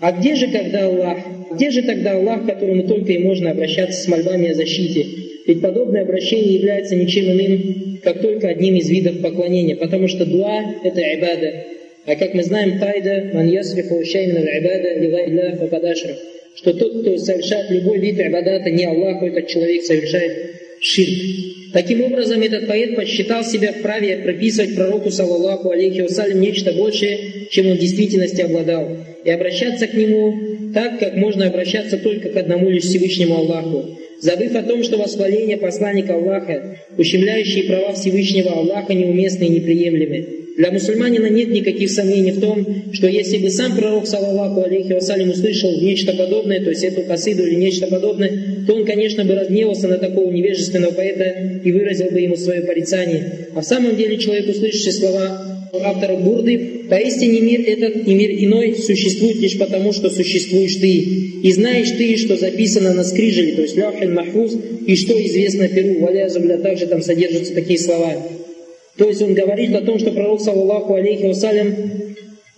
А 0.00 0.12
где 0.12 0.36
же 0.36 0.46
когда 0.46 0.86
Аллах? 0.86 1.18
Где 1.52 1.70
же 1.70 1.82
тогда 1.82 2.12
Аллах, 2.12 2.44
к 2.44 2.46
которому 2.46 2.84
только 2.84 3.12
и 3.12 3.18
можно 3.18 3.50
обращаться 3.50 4.00
с 4.00 4.06
мольбами 4.06 4.50
о 4.50 4.54
защите? 4.54 5.04
Ведь 5.46 5.60
подобное 5.60 6.02
обращение 6.02 6.54
является 6.54 6.94
ничем 6.94 7.24
иным, 7.24 7.98
как 8.04 8.20
только 8.22 8.48
одним 8.48 8.76
из 8.76 8.88
видов 8.88 9.20
поклонения, 9.20 9.74
потому 9.74 10.06
что 10.06 10.24
дуа– 10.24 10.76
это 10.84 11.00
ибада. 11.00 11.64
А 12.06 12.14
как 12.14 12.34
мы 12.34 12.44
знаем, 12.44 12.78
тайда 12.78 13.30
«Ман 13.34 13.48
ясрифу 13.48 14.04
шаймин 14.04 14.36
аль-ибада 14.36 15.00
лила 15.00 15.56
факадашра» 15.56 16.16
что 16.60 16.74
тот, 16.74 17.00
кто 17.00 17.16
совершает 17.16 17.70
любой 17.70 17.98
вид 17.98 18.20
ибадата 18.20 18.70
не 18.70 18.84
Аллаху, 18.84 19.26
этот 19.26 19.48
человек 19.48 19.82
совершает 19.82 20.56
ширк. 20.82 21.08
Таким 21.72 22.02
образом, 22.02 22.42
этот 22.42 22.66
поэт 22.66 22.96
посчитал 22.96 23.44
себя 23.44 23.72
вправе 23.72 24.18
прописывать 24.18 24.74
пророку, 24.74 25.10
саллаллаху 25.10 25.70
алейхи 25.70 26.00
вассалям, 26.00 26.40
нечто 26.40 26.72
большее, 26.72 27.48
чем 27.50 27.68
он 27.68 27.76
в 27.76 27.80
действительности 27.80 28.42
обладал, 28.42 28.88
и 29.24 29.30
обращаться 29.30 29.86
к 29.86 29.94
нему 29.94 30.34
так, 30.74 30.98
как 30.98 31.14
можно 31.14 31.46
обращаться 31.46 31.96
только 31.96 32.28
к 32.28 32.36
одному 32.36 32.68
лишь 32.68 32.84
Всевышнему 32.84 33.36
Аллаху, 33.36 33.96
забыв 34.20 34.54
о 34.54 34.62
том, 34.62 34.82
что 34.82 34.98
восхваление 34.98 35.56
посланника 35.56 36.14
Аллаха, 36.14 36.78
ущемляющие 36.98 37.64
права 37.64 37.94
Всевышнего 37.94 38.50
Аллаха, 38.50 38.92
неуместны 38.92 39.44
и 39.44 39.48
неприемлемы. 39.50 40.39
Для 40.60 40.70
мусульманина 40.72 41.30
нет 41.30 41.48
никаких 41.48 41.90
сомнений 41.90 42.32
в 42.32 42.40
том, 42.40 42.66
что 42.92 43.08
если 43.08 43.38
бы 43.38 43.48
сам 43.48 43.74
пророк, 43.74 44.06
саллаллаху 44.06 44.62
алейхи 44.62 44.92
вассалям, 44.92 45.30
услышал 45.30 45.80
нечто 45.80 46.12
подобное, 46.12 46.60
то 46.60 46.68
есть 46.68 46.84
эту 46.84 47.00
касиду 47.00 47.46
или 47.46 47.54
нечто 47.54 47.86
подобное, 47.86 48.30
то 48.66 48.74
он, 48.74 48.84
конечно, 48.84 49.24
бы 49.24 49.36
разгневался 49.36 49.88
на 49.88 49.96
такого 49.96 50.30
невежественного 50.30 50.92
поэта 50.92 51.62
и 51.64 51.72
выразил 51.72 52.10
бы 52.10 52.20
ему 52.20 52.36
свое 52.36 52.60
порицание. 52.60 53.48
А 53.54 53.62
в 53.62 53.64
самом 53.64 53.96
деле 53.96 54.18
человек, 54.18 54.50
услышавший 54.50 54.92
слова 54.92 55.70
автора 55.82 56.16
Бурды, 56.16 56.82
поистине 56.90 57.40
мир 57.40 57.62
этот 57.66 58.06
и 58.06 58.12
мир 58.12 58.30
иной 58.30 58.76
существует 58.76 59.36
лишь 59.36 59.56
потому, 59.56 59.94
что 59.94 60.10
существуешь 60.10 60.74
ты. 60.74 60.92
И 61.42 61.52
знаешь 61.52 61.88
ты, 61.96 62.18
что 62.18 62.36
записано 62.36 62.92
на 62.92 63.04
скрижеле, 63.04 63.54
то 63.54 63.62
есть 63.62 63.78
ляхаль 63.78 64.12
махфуз, 64.12 64.54
и 64.86 64.94
что 64.94 65.14
известно 65.26 65.68
Перу, 65.68 66.00
валя 66.00 66.28
зубля, 66.28 66.58
также 66.58 66.86
там 66.86 67.00
содержатся 67.00 67.54
такие 67.54 67.78
слова. 67.78 68.12
То 69.00 69.08
есть 69.08 69.22
он 69.22 69.32
говорит 69.32 69.74
о 69.74 69.80
том, 69.80 69.98
что 69.98 70.12
пророк, 70.12 70.42
саллаллаху 70.42 70.92
алейхи 70.92 71.24
вассалям, 71.24 71.74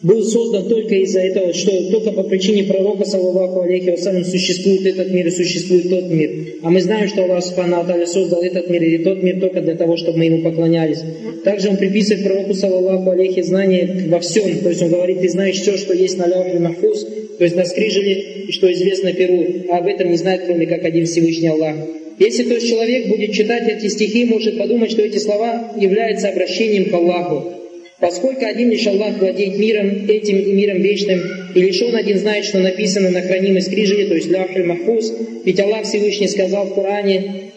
был 0.03 0.25
создан 0.25 0.69
только 0.69 0.97
из-за 0.97 1.21
этого, 1.21 1.55
что 1.55 1.71
только 1.93 2.11
по 2.11 2.25
причине 2.25 2.65
пророка, 2.65 3.05
саллаху 3.05 3.61
алейхи 3.61 3.91
вассалям, 3.91 4.25
существует 4.25 4.85
этот 4.85 5.13
мир 5.13 5.29
и 5.29 5.31
существует 5.31 5.89
тот 5.89 6.11
мир. 6.11 6.31
А 6.65 6.71
мы 6.71 6.81
знаем, 6.81 7.07
что 7.07 7.23
Аллах 7.23 7.45
Субхану 7.45 7.87
создал 8.09 8.43
этот 8.43 8.69
мир 8.69 8.83
и 8.83 8.99
тот 9.05 9.23
мир 9.23 9.39
только 9.39 9.61
для 9.61 9.77
того, 9.77 9.97
чтобы 9.97 10.19
мы 10.19 10.25
ему 10.25 10.43
поклонялись. 10.43 10.99
Также 11.45 11.69
он 11.71 11.77
приписывает 11.77 12.25
пророку, 12.25 12.55
саллаху 12.55 13.11
алейхи, 13.11 13.43
знания 13.43 14.09
во 14.09 14.19
всем. 14.19 14.59
То 14.65 14.71
есть 14.71 14.83
он 14.83 14.91
говорит, 14.91 15.21
ты 15.21 15.29
знаешь 15.29 15.61
все, 15.61 15.77
что 15.77 15.95
есть 15.95 16.19
на 16.19 16.27
ляхе 16.27 16.59
махфуз, 16.59 17.07
то 17.39 17.45
есть 17.45 17.55
на 17.55 17.65
скрижеле, 17.65 18.51
что 18.51 18.73
известно 18.73 19.13
Перу, 19.13 19.47
а 19.71 19.79
об 19.79 19.87
этом 19.87 20.11
не 20.11 20.17
знает, 20.17 20.43
кроме 20.45 20.67
как 20.67 20.85
один 20.85 21.07
Всевышний 21.07 21.51
Аллах. 21.51 21.77
Если 22.23 22.45
то 22.45 22.55
есть 22.55 22.69
человек 22.69 23.09
будет 23.09 23.33
читать 23.33 23.69
эти 23.69 23.89
стихи, 23.89 24.25
может 24.27 24.57
подумать, 24.57 24.93
что 24.93 25.03
эти 25.03 25.19
слова 25.19 25.73
являются 25.77 26.29
обращением 26.29 26.89
к 26.89 26.95
Аллаху. 26.95 27.53
Поскольку 27.99 28.45
один 28.45 28.71
лишь 28.71 28.87
Аллах 28.87 29.19
владеет 29.19 29.59
миром, 29.59 30.07
этим 30.07 30.39
и 30.39 30.53
миром 30.53 30.81
вечным, 30.83 31.21
и 31.53 31.61
лишь 31.61 31.83
Он 31.83 31.97
один 31.97 32.19
знает, 32.19 32.45
что 32.45 32.61
написано 32.61 33.11
на 33.11 33.23
хранимой 33.23 33.61
скрижели, 33.61 34.07
то 34.07 34.15
есть 34.15 34.29
ляхль 34.29 34.63
махфуз, 34.63 35.13
ведь 35.45 35.59
Аллах 35.59 35.83
Всевышний 35.83 36.29
сказал 36.29 36.67
в 36.67 36.75
Коране, 36.77 37.51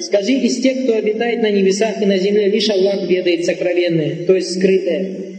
Скажи 0.00 0.32
из 0.32 0.60
тех, 0.60 0.82
кто 0.82 0.96
обитает 0.96 1.42
на 1.42 1.50
небесах 1.52 2.02
и 2.02 2.06
на 2.06 2.18
земле, 2.18 2.48
лишь 2.48 2.68
Аллах 2.68 3.08
ведает 3.08 3.44
сокровенное, 3.44 4.26
то 4.26 4.34
есть 4.34 4.58
скрытое. 4.58 5.31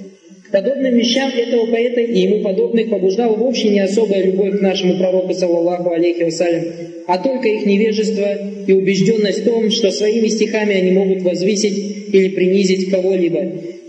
Подобным 0.54 0.96
вещам 0.96 1.32
этого 1.36 1.66
поэта 1.66 2.00
и 2.02 2.20
ему 2.20 2.44
подобных 2.44 2.88
побуждал 2.92 3.36
вовсе 3.36 3.70
не 3.70 3.80
особая 3.80 4.24
любовь 4.24 4.60
к 4.60 4.62
нашему 4.62 5.00
пророку, 5.00 5.34
саллаллаху 5.34 5.90
алейхи 5.90 6.22
вассалям, 6.22 6.66
а 7.08 7.18
только 7.18 7.48
их 7.48 7.66
невежество 7.66 8.38
и 8.68 8.72
убежденность 8.72 9.40
в 9.40 9.46
том, 9.46 9.72
что 9.72 9.90
своими 9.90 10.28
стихами 10.28 10.76
они 10.76 10.92
могут 10.92 11.24
возвысить 11.24 12.14
или 12.14 12.28
принизить 12.36 12.92
кого-либо. 12.92 13.40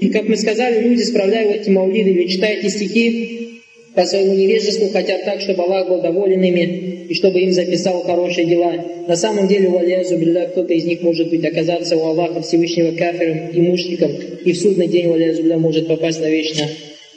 И, 0.01 0.09
как 0.09 0.27
мы 0.27 0.39
сказали, 0.39 0.89
люди, 0.89 1.03
справляя 1.03 1.53
эти 1.53 1.69
маулиды 1.69 2.13
или 2.13 2.29
читая 2.29 2.57
эти 2.57 2.69
стихи, 2.69 3.54
по 3.95 4.05
своему 4.05 4.35
невежеству 4.35 4.89
хотят 4.89 5.25
так, 5.25 5.41
чтобы 5.41 5.63
Аллах 5.63 5.89
был 5.89 6.01
доволен 6.03 6.43
ими 6.43 7.07
и 7.09 7.15
чтобы 7.15 7.41
им 7.41 7.53
записал 7.53 8.03
хорошие 8.03 8.47
дела. 8.47 8.73
На 9.07 9.15
самом 9.15 9.47
деле, 9.47 9.69
валязу 9.69 10.17
билля, 10.17 10.49
кто-то 10.49 10.73
из 10.73 10.85
них 10.85 11.03
может 11.03 11.31
быть 11.31 11.45
оказаться 11.45 11.97
у 11.97 12.05
Аллаха 12.05 12.41
Всевышнего 12.43 12.97
кафиром 12.97 13.51
и 13.53 13.61
мушриком, 13.61 14.11
и 14.45 14.53
в 14.53 14.59
судный 14.59 14.89
день, 14.89 15.09
валязу 15.09 15.43
билля, 15.43 15.59
может 15.59 15.87
попасть 15.87 16.21
навечно 16.21 16.69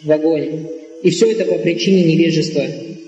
в 0.04 0.12
огонь. 0.12 0.68
И 1.02 1.10
все 1.10 1.32
это 1.32 1.46
по 1.46 1.58
причине 1.58 2.04
невежества. 2.04 2.64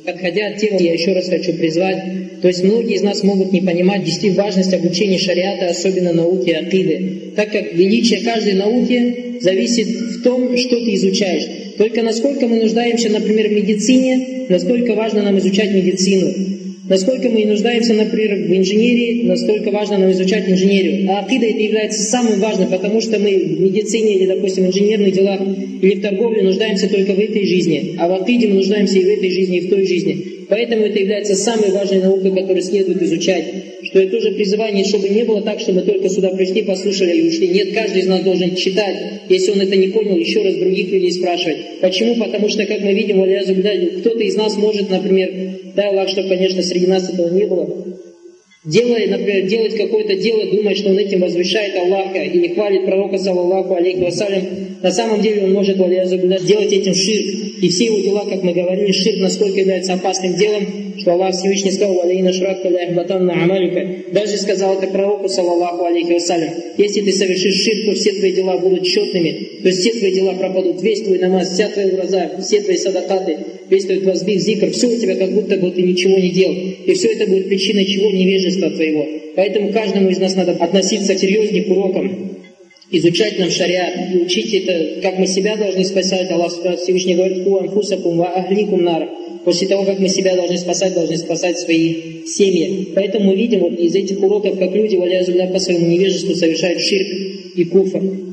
Отходя 0.09 0.47
от 0.47 0.57
темы, 0.57 0.81
я 0.81 0.93
еще 0.93 1.13
раз 1.13 1.29
хочу 1.29 1.53
призвать, 1.53 2.41
то 2.41 2.47
есть 2.47 2.63
многие 2.63 2.95
из 2.95 3.03
нас 3.03 3.23
могут 3.23 3.51
не 3.51 3.61
понимать 3.61 4.03
действительно 4.03 4.43
важность 4.43 4.73
обучения 4.73 5.19
шариата, 5.19 5.67
особенно 5.67 6.13
науки 6.13 6.49
акиды, 6.49 7.33
так 7.35 7.51
как 7.51 7.73
величие 7.73 8.21
каждой 8.21 8.53
науки 8.53 9.39
зависит 9.41 9.87
в 9.87 10.23
том, 10.23 10.57
что 10.57 10.75
ты 10.83 10.95
изучаешь. 10.95 11.43
Только 11.77 12.01
насколько 12.01 12.47
мы 12.47 12.57
нуждаемся, 12.57 13.09
например, 13.09 13.49
в 13.49 13.51
медицине, 13.51 14.47
настолько 14.49 14.95
важно 14.95 15.21
нам 15.21 15.37
изучать 15.37 15.71
медицину. 15.71 16.58
Насколько 16.89 17.29
мы 17.29 17.45
нуждаемся, 17.45 17.93
например, 17.93 18.47
в 18.47 18.51
инженерии, 18.51 19.21
настолько 19.21 19.69
важно 19.69 19.99
нам 19.99 20.11
изучать 20.11 20.49
инженерию. 20.49 21.07
А 21.11 21.19
акида 21.19 21.45
это 21.45 21.59
является 21.59 22.01
самым 22.01 22.39
важным, 22.39 22.67
потому 22.69 22.99
что 22.99 23.19
мы 23.19 23.37
в 23.37 23.61
медицине 23.61 24.15
или, 24.15 24.25
допустим, 24.25 24.63
в 24.63 24.67
инженерных 24.69 25.13
делах 25.13 25.39
или 25.39 25.95
в 25.95 26.01
торговле 26.01 26.41
нуждаемся 26.41 26.89
только 26.89 27.13
в 27.13 27.19
этой 27.19 27.45
жизни. 27.45 27.95
А 27.99 28.07
в 28.07 28.23
акиде 28.23 28.47
мы 28.47 28.55
нуждаемся 28.55 28.97
и 28.97 29.03
в 29.03 29.07
этой 29.07 29.29
жизни, 29.29 29.59
и 29.59 29.67
в 29.67 29.69
той 29.69 29.85
жизни. 29.85 30.38
Поэтому 30.49 30.85
это 30.85 30.99
является 30.99 31.35
самой 31.35 31.71
важной 31.71 32.01
наукой, 32.01 32.31
которую 32.31 32.63
следует 32.63 33.01
изучать. 33.03 33.45
Что 33.83 33.99
это 33.99 34.11
тоже 34.11 34.31
призывание, 34.31 34.83
чтобы 34.83 35.07
не 35.09 35.23
было 35.23 35.41
так, 35.41 35.59
что 35.59 35.71
мы 35.73 35.81
только 35.81 36.09
сюда 36.09 36.29
пришли, 36.29 36.63
послушали 36.63 37.17
и 37.17 37.29
ушли. 37.29 37.49
Нет, 37.49 37.73
каждый 37.73 38.01
из 38.01 38.07
нас 38.07 38.21
должен 38.23 38.55
читать. 38.55 38.95
Если 39.29 39.51
он 39.51 39.61
это 39.61 39.75
не 39.75 39.89
понял, 39.89 40.17
еще 40.17 40.41
раз 40.41 40.55
других 40.55 40.91
людей 40.91 41.11
спрашивать. 41.11 41.57
Почему? 41.81 42.15
Потому 42.15 42.49
что, 42.49 42.65
как 42.65 42.81
мы 42.81 42.93
видим, 42.93 43.21
кто-то 43.99 44.23
из 44.23 44.35
нас 44.35 44.57
может, 44.57 44.89
например, 44.89 45.29
дай 45.75 45.89
Аллах, 45.89 46.09
чтобы, 46.09 46.29
конечно, 46.29 46.63
среди 46.63 46.87
нас 46.87 47.07
этого 47.07 47.29
не 47.29 47.45
было, 47.45 47.85
делая, 48.65 49.07
например, 49.07 49.47
делать 49.47 49.75
какое-то 49.75 50.15
дело, 50.15 50.45
думая, 50.47 50.75
что 50.75 50.89
он 50.89 50.97
этим 50.97 51.21
возвышает 51.21 51.75
Аллаха 51.77 52.23
или 52.23 52.47
хвалит 52.53 52.85
пророка, 52.85 53.19
саллаллаху 53.19 53.75
алейхи 53.75 53.99
вассалям, 53.99 54.43
на 54.81 54.91
самом 54.91 55.21
деле 55.21 55.43
он 55.43 55.53
может, 55.53 55.77
делать 55.77 56.73
этим 56.73 56.93
ширк. 56.93 57.25
И 57.61 57.69
все 57.69 57.85
его 57.85 57.99
дела, 57.99 58.25
как 58.29 58.41
мы 58.43 58.53
говорили, 58.53 58.91
ширк 58.91 59.19
насколько 59.19 59.59
является 59.59 59.93
опасным 59.93 60.35
делом, 60.35 60.65
что 60.97 61.11
Аллах 61.13 61.35
Всевышний 61.35 61.71
сказал, 61.71 61.95
«Валейна 61.95 62.31
шракта 62.31 62.69
ляхбатанна 62.69 63.43
амалика». 63.43 64.11
Даже 64.13 64.37
сказал 64.37 64.77
это 64.77 64.87
пророку, 64.87 65.27
саллаллаху 65.27 65.85
алейхи 65.85 66.13
вассалям. 66.13 66.51
Если 66.77 67.01
ты 67.01 67.11
совершишь 67.11 67.63
ширк, 67.63 67.85
то 67.85 67.93
все 67.95 68.13
твои 68.13 68.31
дела 68.31 68.57
будут 68.57 68.85
четными, 68.85 69.47
то 69.61 69.67
есть 69.67 69.79
все 69.79 69.91
твои 69.91 70.13
дела 70.13 70.33
пропадут, 70.33 70.81
весь 70.81 71.01
твой 71.01 71.19
намаз, 71.19 71.53
вся 71.53 71.69
твоя 71.69 71.89
глаза, 71.89 72.31
все 72.41 72.61
твои 72.61 72.77
садакаты, 72.77 73.37
весь 73.69 73.85
твой 73.85 73.99
твазбих, 73.99 74.39
зикр, 74.39 74.71
все 74.71 74.87
у 74.87 74.97
тебя 74.97 75.15
как 75.15 75.31
будто 75.31 75.57
бы 75.57 75.71
ты 75.71 75.81
ничего 75.81 76.17
не 76.17 76.29
делал. 76.29 76.55
И 76.85 76.93
все 76.93 77.09
это 77.09 77.27
будет 77.27 77.47
причиной 77.47 77.85
чего? 77.85 78.09
Невежества 78.09 78.69
твоего. 78.69 79.05
Поэтому 79.35 79.71
каждому 79.71 80.09
из 80.09 80.17
нас 80.17 80.35
надо 80.35 80.53
относиться 80.53 81.17
серьезнее 81.17 81.63
к 81.63 81.69
урокам, 81.69 82.28
изучать 82.91 83.37
нам 83.39 83.49
шариат, 83.49 83.93
учить 84.15 84.53
это, 84.53 85.01
как 85.01 85.19
мы 85.19 85.27
себя 85.27 85.55
должны 85.55 85.83
спасать. 85.85 86.29
Аллах 86.31 86.51
Всевышний 86.51 87.15
говорит, 87.15 87.43
«Ку 87.43 87.57
анфусакум 87.57 88.17
ва 88.17 88.29
ахликум 88.29 88.83
нар». 88.83 89.07
После 89.45 89.67
того, 89.67 89.83
как 89.83 89.99
мы 89.99 90.09
себя 90.09 90.35
должны 90.35 90.57
спасать, 90.57 90.93
должны 90.93 91.17
спасать 91.17 91.57
свои 91.59 92.25
семьи. 92.25 92.89
Поэтому 92.93 93.31
мы 93.31 93.35
видим 93.35 93.61
вот 93.61 93.79
из 93.79 93.95
этих 93.95 94.21
уроков, 94.21 94.59
как 94.59 94.75
люди, 94.75 94.95
валяя 94.95 95.51
по 95.51 95.59
своему 95.59 95.87
невежеству, 95.87 96.35
совершают 96.35 96.81
ширк 96.81 97.07
и 97.55 97.63
куфр. 97.65 98.28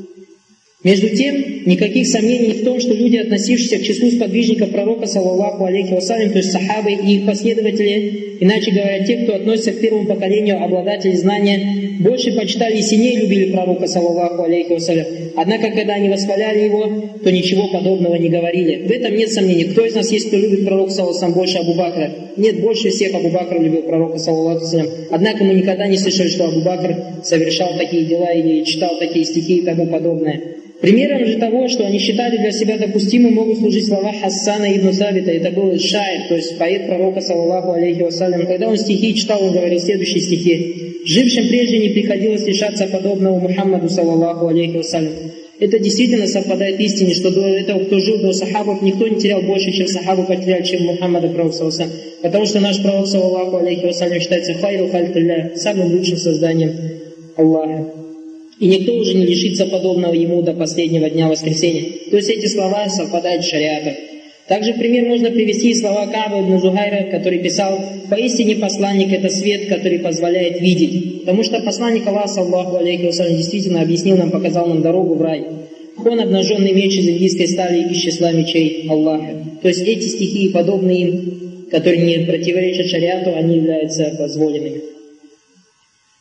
Между 0.87 1.09
тем, 1.09 1.65
никаких 1.67 2.07
сомнений 2.07 2.53
в 2.53 2.65
том, 2.65 2.79
что 2.79 2.95
люди, 2.95 3.17
относившиеся 3.17 3.79
к 3.79 3.83
числу 3.83 4.09
сподвижников 4.09 4.71
пророка, 4.71 5.09
саллаллаху 5.09 5.65
алейхи 5.65 5.93
вассалям, 5.93 6.31
то 6.31 6.39
есть 6.39 6.53
сахабы 6.53 6.93
и 6.93 7.17
их 7.17 7.27
последователи, 7.27 8.37
иначе 8.39 8.71
говоря, 8.71 9.05
те, 9.05 9.17
кто 9.17 9.35
относится 9.35 9.73
к 9.73 9.81
первому 9.81 10.07
поколению 10.07 10.63
обладателей 10.63 11.17
знания, 11.17 11.99
больше 11.99 12.31
почитали 12.37 12.79
и 12.79 12.83
сильнее 12.83 13.19
любили 13.19 13.51
пророка, 13.51 13.89
саллаллаху 13.89 14.45
алейхи 14.45 14.75
вассалям. 14.75 15.07
Однако, 15.35 15.73
когда 15.73 15.95
они 15.95 16.09
восхваляли 16.09 16.67
его, 16.67 17.03
то 17.25 17.33
ничего 17.33 17.67
подобного 17.67 18.15
не 18.15 18.29
говорили. 18.29 18.87
В 18.87 18.91
этом 18.93 19.17
нет 19.17 19.33
сомнений. 19.33 19.65
Кто 19.65 19.85
из 19.85 19.97
нас 19.97 20.13
есть, 20.13 20.29
кто 20.29 20.37
любит 20.37 20.65
пророка, 20.67 20.93
саллаллаху 20.93 21.33
больше 21.33 21.59
Абу 21.59 21.75
Бакра? 21.75 22.13
Нет, 22.37 22.61
больше 22.61 22.91
всех 22.91 23.13
Абу 23.13 23.31
Бакр 23.31 23.61
любил 23.61 23.83
пророка, 23.83 24.19
саллаллаху 24.19 24.65
алейхи 24.65 24.89
Однако 25.11 25.43
мы 25.43 25.55
никогда 25.55 25.89
не 25.89 25.99
слышали, 25.99 26.29
что 26.29 26.45
Абу 26.45 26.61
Бакр 26.61 26.95
совершал 27.25 27.77
такие 27.77 28.05
дела 28.05 28.33
или 28.33 28.63
читал 28.63 29.01
такие 29.01 29.25
стихи 29.25 29.57
и 29.57 29.63
тому 29.63 29.89
подобное. 29.89 30.56
Примером 30.81 31.25
же 31.25 31.39
того, 31.39 31.69
что 31.69 31.87
они 31.87 31.99
считали 31.99 32.37
для 32.37 32.53
себя 32.53 32.77
допустимым, 32.77 33.35
могут 33.35 33.59
служить 33.59 33.87
слова 33.87 34.13
Хассана 34.13 34.77
ибн 34.77 34.93
Сабита. 34.93 35.31
Это 35.31 35.51
был 35.51 35.79
шайр, 35.79 36.29
то 36.29 36.37
есть 36.37 36.59
поэт 36.59 36.87
пророка, 36.87 37.23
саллаху 37.23 37.73
алейхи 37.73 38.03
вассалям. 38.03 38.47
Когда 38.47 38.69
он 38.69 38.77
стихи 38.77 39.15
читал, 39.15 39.43
он 39.43 39.53
говорил 39.53 39.81
следующие 39.81 40.21
стихи. 40.21 40.93
«Жившим 41.07 41.49
прежде 41.49 41.79
не 41.79 41.89
приходилось 41.91 42.47
лишаться 42.47 42.87
подобного 42.89 43.39
Мухаммаду, 43.39 43.89
саллаху 43.89 44.49
алейхи 44.49 44.77
вассалям». 44.77 45.13
Это 45.59 45.79
действительно 45.79 46.27
совпадает 46.27 46.79
истине, 46.79 47.15
что 47.15 47.31
до 47.31 47.47
этого, 47.47 47.85
кто 47.85 47.99
жил 47.99 48.19
до 48.19 48.35
сахабов, 48.35 48.83
никто 48.83 49.09
не 49.09 49.19
терял 49.19 49.41
больше, 49.41 49.73
чем 49.73 49.87
сахабы 49.87 50.25
потеряли, 50.25 50.63
чем 50.63 50.85
Мухаммада 50.85 51.29
пророк, 51.29 51.55
Потому 52.21 52.45
что 52.45 52.61
наш 52.61 52.83
пророк, 52.83 53.07
саллаху 53.07 53.57
алейхи 53.57 53.87
вассалям, 53.87 54.21
считается 54.21 54.53
хайру 54.53 54.89
халькалля, 54.89 55.53
самым 55.57 55.93
лучшим 55.93 56.19
созданием 56.19 56.73
Аллаха. 57.37 58.06
И 58.59 58.67
никто 58.67 58.95
уже 58.95 59.15
не 59.15 59.27
лишится 59.27 59.67
подобного 59.67 60.15
ему 60.15 60.43
до 60.43 60.55
последнего 60.55 61.11
дня 61.11 61.29
воскресения. 61.29 61.91
То 62.11 62.17
есть 62.17 62.31
эти 62.31 62.47
слова 62.47 62.89
совпадают 62.89 63.45
с 63.45 63.49
шариатом. 63.49 63.93
Также 64.49 64.75
пример 64.75 65.07
можно 65.07 65.31
привести 65.31 65.75
слова 65.75 66.07
Каба 66.07 66.41
ибн 66.41 66.61
Зухайра, 66.61 67.11
который 67.11 67.41
писал, 67.41 67.81
«Поистине 68.09 68.57
посланник– 68.57 69.13
это 69.13 69.29
свет, 69.29 69.67
который 69.67 69.99
позволяет 69.99 70.61
видеть». 70.61 71.21
Потому 71.23 71.43
что 71.43 71.61
посланник 71.61 72.07
Аллаха, 72.07 72.29
саллаху 72.29 72.77
алейхи 72.77 73.07
вассалям, 73.07 73.37
действительно 73.37 73.83
объяснил 73.83 74.17
нам, 74.17 74.31
показал 74.31 74.69
нам 74.69 74.83
дорогу 74.83 75.15
в 75.15 75.23
рай. 75.23 75.45
Он 75.99 76.21
обнаженный 76.21 76.73
меч 76.73 76.97
из 76.97 77.09
индийской 77.09 77.49
стали 77.49 77.91
из 77.91 77.99
числа 77.99 78.31
мечей 78.31 78.87
Аллаха. 78.89 79.35
То 79.63 79.69
есть 79.69 79.83
эти 79.83 80.07
стихи 80.07 80.47
и 80.47 80.53
подобные 80.53 81.01
им, 81.01 81.67
которые 81.71 82.05
не 82.07 82.25
противоречат 82.25 82.87
шариату, 82.87 83.35
они 83.35 83.57
являются 83.57 84.15
позволенными. 84.17 84.96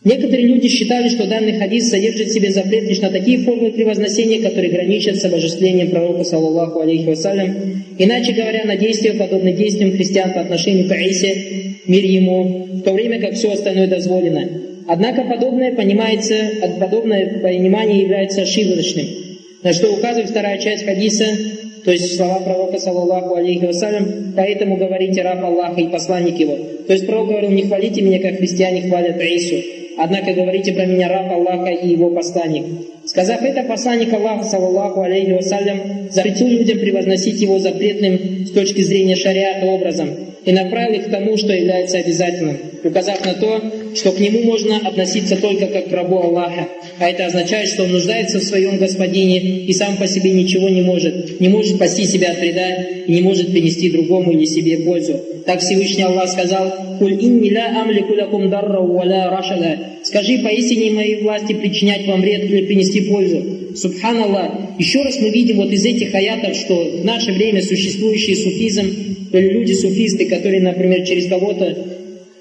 Некоторые 0.06 0.46
люди 0.46 0.68
считали, 0.68 1.10
что 1.10 1.26
данный 1.26 1.58
хадис 1.58 1.90
содержит 1.90 2.28
в 2.28 2.32
себе 2.32 2.52
запрет 2.52 2.84
лишь 2.84 3.02
на 3.02 3.10
такие 3.10 3.40
формы 3.40 3.72
превозносения, 3.72 4.40
которые 4.40 4.72
граничат 4.72 5.16
с 5.18 5.26
обожествлением 5.26 5.90
пророка, 5.90 6.24
саллаллаху 6.24 6.82
алейхи 6.82 7.08
вассалям, 7.08 7.84
иначе 7.98 8.34
говоря, 8.34 8.66
на 8.66 8.76
действия, 8.76 9.14
подобные 9.14 9.56
действиям 9.56 9.94
христиан 9.94 10.32
по 10.32 10.42
отношению 10.42 10.88
к 10.88 10.92
Аисе, 10.92 11.78
мир 11.88 12.04
ему, 12.04 12.68
в 12.72 12.82
то 12.84 12.94
время 12.94 13.20
как 13.20 13.34
все 13.34 13.52
остальное 13.52 13.88
дозволено. 13.88 14.48
Однако 14.88 15.24
подобное 15.24 15.74
понимается, 15.74 16.36
подобное 16.80 17.40
понимание 17.42 18.02
является 18.02 18.44
ошибочным, 18.44 19.08
на 19.64 19.74
что 19.74 19.92
указывает 19.92 20.30
вторая 20.30 20.60
часть 20.60 20.86
хадиса, 20.86 21.26
то 21.84 21.92
есть 21.92 22.16
слова 22.16 22.42
пророка, 22.42 22.78
саллаллаху 22.78 23.38
алейхи 23.38 23.66
вассалям, 23.66 24.34
поэтому 24.36 24.78
говорите 24.78 25.24
раб 25.24 25.44
Аллаха 25.44 25.82
и 25.82 25.88
посланник 25.88 26.40
его. 26.40 26.60
То 26.86 26.94
есть 26.94 27.08
пророк 27.08 27.30
говорил, 27.30 27.50
не 27.50 27.64
хвалите 27.64 28.02
меня, 28.02 28.20
как 28.20 28.38
христиане 28.38 28.84
хвалят 28.84 29.20
Аису. 29.20 29.56
Однако 29.98 30.34
говорите 30.34 30.74
про 30.74 30.86
меня 30.86 31.08
раб 31.10 31.32
Аллаха 31.32 31.70
и 31.70 31.90
его 31.90 32.10
посланник. 32.10 32.66
Сказав 33.06 33.42
это, 33.42 33.64
посланник 33.64 34.14
Аллаха, 34.14 34.44
саллаллаху 34.44 35.02
алейхи 35.02 35.32
вассалям, 35.32 36.10
запретил 36.10 36.48
людям 36.48 36.80
превозносить 36.80 37.42
его 37.42 37.60
запретным 37.60 38.46
с 38.46 38.52
точки 38.52 38.82
зрения 38.82 39.16
шариата 39.16 39.66
образом 39.66 40.10
и 40.46 40.52
направил 40.52 41.00
их 41.00 41.06
к 41.08 41.12
тому, 41.12 41.38
что 41.38 41.54
является 41.54 41.98
обязательным, 41.98 42.58
указав 42.84 43.26
на 43.26 43.34
то, 43.34 43.62
что 43.96 44.12
к 44.12 44.20
нему 44.20 44.44
можно 44.44 44.78
относиться 44.78 45.38
только 45.38 45.68
как 45.68 45.90
к 45.90 45.92
рабу 45.92 46.20
Аллаха, 46.20 46.68
а 47.00 47.10
это 47.10 47.26
означает, 47.26 47.70
что 47.70 47.84
он 47.84 47.92
нуждается 47.92 48.40
в 48.40 48.44
своем 48.44 48.78
господине 48.78 49.40
и 49.40 49.74
сам 49.74 49.98
по 49.98 50.08
себе 50.08 50.32
ничего 50.32 50.70
не 50.70 50.82
может, 50.82 51.40
не 51.40 51.50
может 51.50 51.76
спасти 51.76 52.06
себя 52.06 52.32
от 52.32 52.40
вреда 52.40 52.84
и 53.08 53.12
не 53.12 53.22
может 53.22 53.52
принести 53.52 53.90
другому 53.92 54.32
или 54.32 54.46
себе 54.46 54.78
пользу. 54.78 55.20
Так 55.46 55.62
Всевышний 55.62 56.04
Аллах 56.04 56.30
сказал, 56.30 56.98
«Куль 57.00 57.14
инни 57.14 57.54
ла 57.54 57.82
амлику 57.82 58.14
лакум 58.14 58.50
дарра 58.50 58.80
валя 58.82 59.30
рашада». 59.30 59.80
Скажи, 60.04 60.40
поистине 60.40 60.92
моей 60.92 61.22
власти 61.22 61.54
причинять 61.54 62.06
вам 62.06 62.22
вред 62.22 62.46
или 62.46 62.66
принести 62.66 63.02
пользу. 63.02 63.65
Субханаллах. 63.78 64.80
Еще 64.80 65.02
раз 65.02 65.20
мы 65.20 65.30
видим 65.30 65.58
вот 65.58 65.72
из 65.72 65.86
этих 65.86 66.14
аятов, 66.14 66.56
что 66.56 66.76
в 66.76 67.06
наше 67.06 67.32
время 67.32 67.62
существующий 67.62 68.36
суфизм, 68.36 68.86
или 69.32 69.50
люди-суфисты, 69.50 70.28
которые, 70.28 70.62
например, 70.62 71.06
через 71.06 71.28
кого-то 71.28 71.78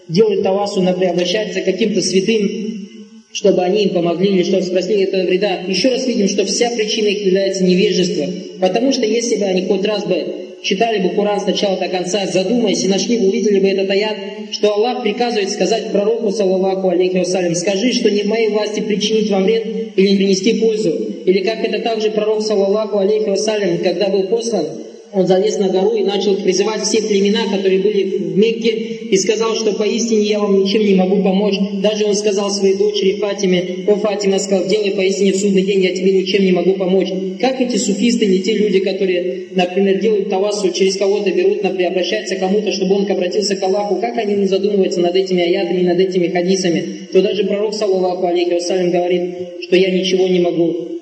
делают 0.09 0.43
тавасу, 0.43 0.83
например, 0.83 1.12
обращаются 1.12 1.61
к 1.61 1.64
каким-то 1.64 2.03
святым, 2.03 2.88
чтобы 3.33 3.62
они 3.62 3.85
им 3.85 3.91
помогли 3.91 4.29
или 4.29 4.43
чтобы 4.45 4.62
спасли 4.62 5.03
это 5.03 5.25
вреда. 5.25 5.61
Еще 5.67 5.88
раз 5.88 6.07
видим, 6.07 6.29
что 6.29 6.45
вся 6.45 6.71
причина 6.71 7.09
их 7.09 7.26
является 7.26 7.64
невежество. 7.64 8.26
Потому 8.61 8.93
что 8.93 9.05
если 9.05 9.37
бы 9.37 9.45
они 9.45 9.62
хоть 9.62 9.85
раз 9.85 10.05
бы 10.05 10.53
читали 10.64 10.99
бы 10.99 11.11
Коран 11.11 11.38
с 11.38 11.47
начала 11.47 11.76
до 11.76 11.88
конца, 11.88 12.26
задумаясь 12.26 12.83
и 12.83 12.88
нашли 12.88 13.18
бы, 13.18 13.28
увидели 13.28 13.61
бы 13.61 13.68
этот 13.68 13.88
аят, 13.90 14.16
что 14.50 14.75
Аллах 14.75 15.02
приказывает 15.02 15.50
сказать 15.50 15.92
пророку, 15.92 16.30
саллаллаху 16.30 16.88
алейхи 16.88 17.18
вассалям, 17.18 17.54
скажи, 17.54 17.92
что 17.92 18.11
не 18.11 18.23
в 18.23 18.26
моей 18.26 18.49
власти 18.49 18.80
причинить 18.80 19.30
вам 19.30 19.44
вред 19.44 19.66
или 19.97 20.16
принести 20.16 20.61
пользу. 20.61 20.90
Или 21.25 21.40
как 21.40 21.64
это 21.64 21.80
также 21.80 22.11
пророк, 22.11 22.42
саллаллаху 22.42 22.99
алейхи 22.99 23.28
вассалям, 23.28 23.78
когда 23.78 24.09
был 24.09 24.25
послан, 24.25 24.66
он 25.14 25.26
залез 25.26 25.59
на 25.59 25.68
гору 25.68 25.94
и 25.94 26.02
начал 26.02 26.35
призывать 26.37 26.83
все 26.83 27.00
племена, 27.02 27.40
которые 27.50 27.78
были 27.80 28.18
в 28.18 28.37
Мекке, 28.37 28.71
и 28.71 29.16
сказал, 29.16 29.54
что 29.54 29.73
поистине 29.73 30.23
я 30.23 30.40
вам 30.40 30.62
ничем 30.62 30.85
не 30.85 30.94
могу 30.94 31.23
помочь. 31.23 31.54
Даже 31.83 32.04
он 32.04 32.14
сказал 32.14 32.50
своей 32.50 32.75
дочери 32.76 33.16
Фатиме, 33.16 33.85
о 33.87 33.94
Фатима, 33.97 34.38
сказал, 34.38 34.66
делай 34.66 34.90
поистине 34.90 35.33
в 35.33 35.37
судный 35.37 35.62
день, 35.62 35.85
я 35.85 35.94
тебе 35.94 36.12
ничем 36.12 36.44
не 36.44 36.52
могу 36.52 36.73
помочь. 36.73 37.09
Как 37.40 37.61
эти 37.61 37.76
суфисты 37.76 38.25
или 38.25 38.38
те 38.38 38.54
люди, 38.54 38.80
которые, 38.80 39.47
например, 39.54 40.00
делают 40.00 40.30
тавасу, 40.30 40.73
через 40.73 40.97
кого-то 40.97 41.30
берут, 41.30 41.62
например, 41.62 41.92
обращаются 41.92 42.35
к 42.35 42.40
кому-то, 42.40 42.73
чтобы 42.73 42.97
он 42.97 43.11
обратился 43.11 43.54
к 43.54 43.62
Аллаху, 43.62 43.97
как 43.97 44.18
они 44.18 44.35
не 44.35 44.47
задумываются 44.47 45.00
над 45.00 45.14
этими 45.14 45.42
аятами, 45.42 45.83
над 45.83 46.00
этими 46.00 46.28
хадисами, 46.28 47.09
то 47.12 47.23
даже 47.23 47.44
пророк, 47.44 47.75
саллаху 47.75 48.26
алейхи 48.26 48.54
вассалям, 48.54 48.90
говорит, 48.90 49.35
что 49.62 49.76
я 49.76 49.90
ничего 49.90 50.26
не 50.26 50.40
могу 50.40 50.94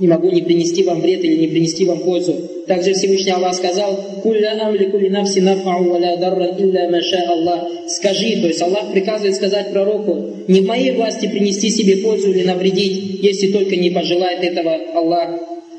не 0.00 0.08
могу 0.08 0.30
не 0.30 0.40
принести 0.40 0.82
вам 0.82 1.02
вред 1.02 1.22
или 1.22 1.36
не 1.36 1.46
принести 1.48 1.84
вам 1.84 1.98
пользу. 1.98 2.34
Также 2.70 2.92
Всевышний 2.92 3.32
Аллах 3.32 3.56
сказал, 3.56 3.96
«Кулля 4.22 4.56
амлику 4.64 4.96
ли 4.96 5.08
нафси 5.08 5.40
нафау 5.40 5.90
валя 5.90 6.16
дарран 6.16 6.56
илля 6.56 6.88
маша 6.88 7.20
Аллах». 7.28 7.66
Скажи, 7.88 8.40
то 8.40 8.46
есть 8.46 8.62
Аллах 8.62 8.92
приказывает 8.92 9.34
сказать 9.34 9.72
пророку, 9.72 10.30
не 10.46 10.60
в 10.60 10.66
моей 10.66 10.92
власти 10.92 11.26
принести 11.26 11.68
себе 11.68 11.96
пользу 11.96 12.30
или 12.30 12.44
навредить, 12.44 13.24
если 13.24 13.48
только 13.50 13.74
не 13.74 13.90
пожелает 13.90 14.44
этого 14.44 14.72
Аллах. 14.94 15.30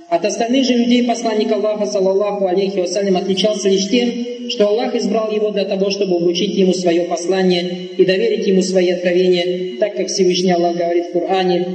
От 0.10 0.26
остальных 0.26 0.66
же 0.66 0.74
людей 0.74 1.06
посланник 1.06 1.50
Аллаха, 1.54 1.86
саллаллаху 1.86 2.46
алейхи 2.48 2.80
вассалям, 2.80 3.16
отличался 3.16 3.70
лишь 3.70 3.88
тем, 3.88 4.50
что 4.50 4.68
Аллах 4.68 4.94
избрал 4.94 5.32
его 5.32 5.52
для 5.52 5.64
того, 5.64 5.92
чтобы 5.92 6.20
вручить 6.20 6.58
ему 6.58 6.74
свое 6.74 7.04
послание 7.04 7.88
и 7.98 8.04
доверить 8.04 8.48
ему 8.48 8.62
свои 8.62 8.90
откровения, 8.90 9.78
так 9.80 9.96
как 9.96 10.08
Всевышний 10.08 10.52
Аллах 10.52 10.76
говорит 10.76 11.06
в 11.06 11.14
Коране, 11.14 11.66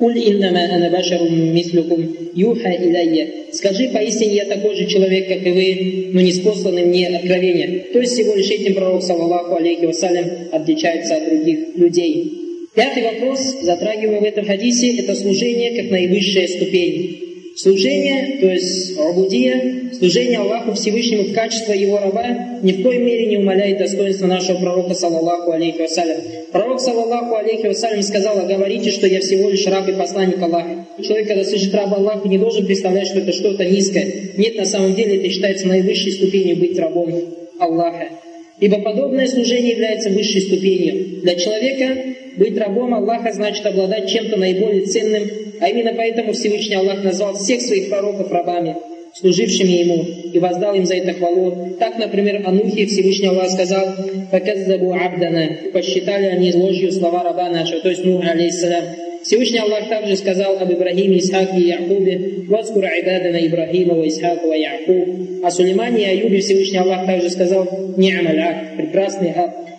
«Куль 0.00 0.18
иннама 0.18 0.62
ана 0.64 0.88
башарум 0.90 1.54
мислюкум 1.54 2.00
юха 2.34 2.70
иляйя». 2.70 3.28
Скажи, 3.52 3.90
поистине 3.92 4.36
я 4.36 4.44
такой 4.46 4.74
же 4.74 4.86
человек, 4.86 5.28
как 5.28 5.46
и 5.46 5.50
вы, 5.50 6.10
но 6.14 6.22
не 6.22 6.32
спосланы 6.32 6.86
мне 6.86 7.08
откровения. 7.08 7.84
То 7.92 8.00
есть 8.00 8.14
всего 8.14 8.34
лишь 8.34 8.50
этим 8.50 8.74
пророк, 8.74 9.02
саллаллаху 9.02 9.56
алейхи 9.56 9.84
вассалям, 9.84 10.24
отличается 10.52 11.16
от 11.16 11.28
других 11.28 11.76
людей. 11.76 12.32
Пятый 12.74 13.02
вопрос, 13.02 13.40
затрагиваемый 13.60 14.20
в 14.20 14.24
этом 14.24 14.46
хадисе, 14.46 14.96
это 14.96 15.14
служение 15.14 15.82
как 15.82 15.90
наивысшая 15.90 16.48
ступень. 16.48 17.29
Служение, 17.56 18.38
то 18.40 18.46
есть 18.46 18.96
абудия, 18.96 19.90
служение 19.98 20.38
Аллаху 20.38 20.72
Всевышнему 20.74 21.24
в 21.24 21.34
качестве 21.34 21.80
его 21.80 21.98
раба 21.98 22.60
ни 22.62 22.72
в 22.72 22.82
коей 22.82 22.98
мере 22.98 23.26
не 23.26 23.38
умаляет 23.38 23.78
достоинства 23.78 24.26
нашего 24.26 24.58
пророка, 24.58 24.94
саллаллаху 24.94 25.50
алейхи 25.50 25.82
вассалям. 25.82 26.20
Пророк, 26.52 26.80
саллаллаху 26.80 27.34
алейхи 27.34 27.66
вассалям, 27.66 28.02
сказал, 28.02 28.38
а 28.38 28.44
говорите, 28.44 28.90
что 28.90 29.06
я 29.06 29.20
всего 29.20 29.50
лишь 29.50 29.66
раб 29.66 29.88
и 29.88 29.92
посланник 29.92 30.40
Аллаха. 30.40 30.86
Человек, 31.02 31.28
когда 31.28 31.44
слышит 31.44 31.74
раба 31.74 31.96
Аллаха, 31.96 32.28
не 32.28 32.38
должен 32.38 32.66
представлять, 32.66 33.08
что 33.08 33.18
это 33.18 33.32
что-то 33.32 33.64
низкое. 33.64 34.06
Нет, 34.36 34.56
на 34.56 34.64
самом 34.64 34.94
деле 34.94 35.16
это 35.16 35.28
считается 35.28 35.66
наивысшей 35.66 36.12
ступенью 36.12 36.56
быть 36.56 36.78
рабом 36.78 37.12
Аллаха. 37.58 38.08
Ибо 38.60 38.78
подобное 38.80 39.26
служение 39.26 39.72
является 39.72 40.10
высшей 40.10 40.42
ступенью. 40.42 41.22
Для 41.22 41.34
человека 41.34 41.96
быть 42.36 42.58
рабом 42.58 42.94
Аллаха 42.94 43.32
значит 43.32 43.64
обладать 43.66 44.08
чем-то 44.08 44.36
наиболее 44.36 44.86
ценным, 44.86 45.22
а 45.60 45.68
именно 45.68 45.92
поэтому 45.94 46.32
Всевышний 46.32 46.76
Аллах 46.76 47.02
назвал 47.04 47.34
всех 47.34 47.60
своих 47.60 47.90
пророков 47.90 48.30
рабами, 48.30 48.76
служившими 49.14 49.68
Ему, 49.68 50.04
и 50.32 50.38
воздал 50.38 50.74
им 50.74 50.86
за 50.86 50.96
это 50.96 51.12
хвалу. 51.12 51.76
Так, 51.78 51.98
например, 51.98 52.42
Анухи 52.46 52.86
Всевышний 52.86 53.28
Аллах 53.28 53.50
сказал, 53.50 53.94
«Факаззабу 54.30 54.92
абдана» 54.92 55.48
посчитали 55.72 56.26
они 56.26 56.52
ложью 56.52 56.92
слова 56.92 57.22
раба 57.22 57.48
нашего, 57.50 57.80
то 57.80 57.90
есть 57.90 58.04
Нух, 58.04 58.24
алейхиссалям. 58.24 58.84
Всевышний 59.22 59.58
Аллах 59.58 59.88
также 59.88 60.16
сказал 60.16 60.56
об 60.58 60.72
Ибрахиме, 60.72 61.18
Исхаке 61.18 61.58
и 61.58 61.68
Якубе, 61.68 62.44
«Васкур 62.48 62.84
айбадана 62.84 63.36
Ибрахима 63.46 63.94
ва 63.94 64.08
Исхака 64.08 64.46
ва 64.46 64.54
Якуб». 64.54 65.44
О 65.44 65.50
Сулеймане 65.50 66.02
и 66.02 66.20
Аюбе 66.20 66.40
Всевышний 66.40 66.78
Аллах 66.78 67.04
также 67.04 67.28
сказал, 67.28 67.68
«Ни'маль 67.96 68.40
ак», 68.40 68.76
прекрасный 68.76 69.32
ак. 69.32 69.69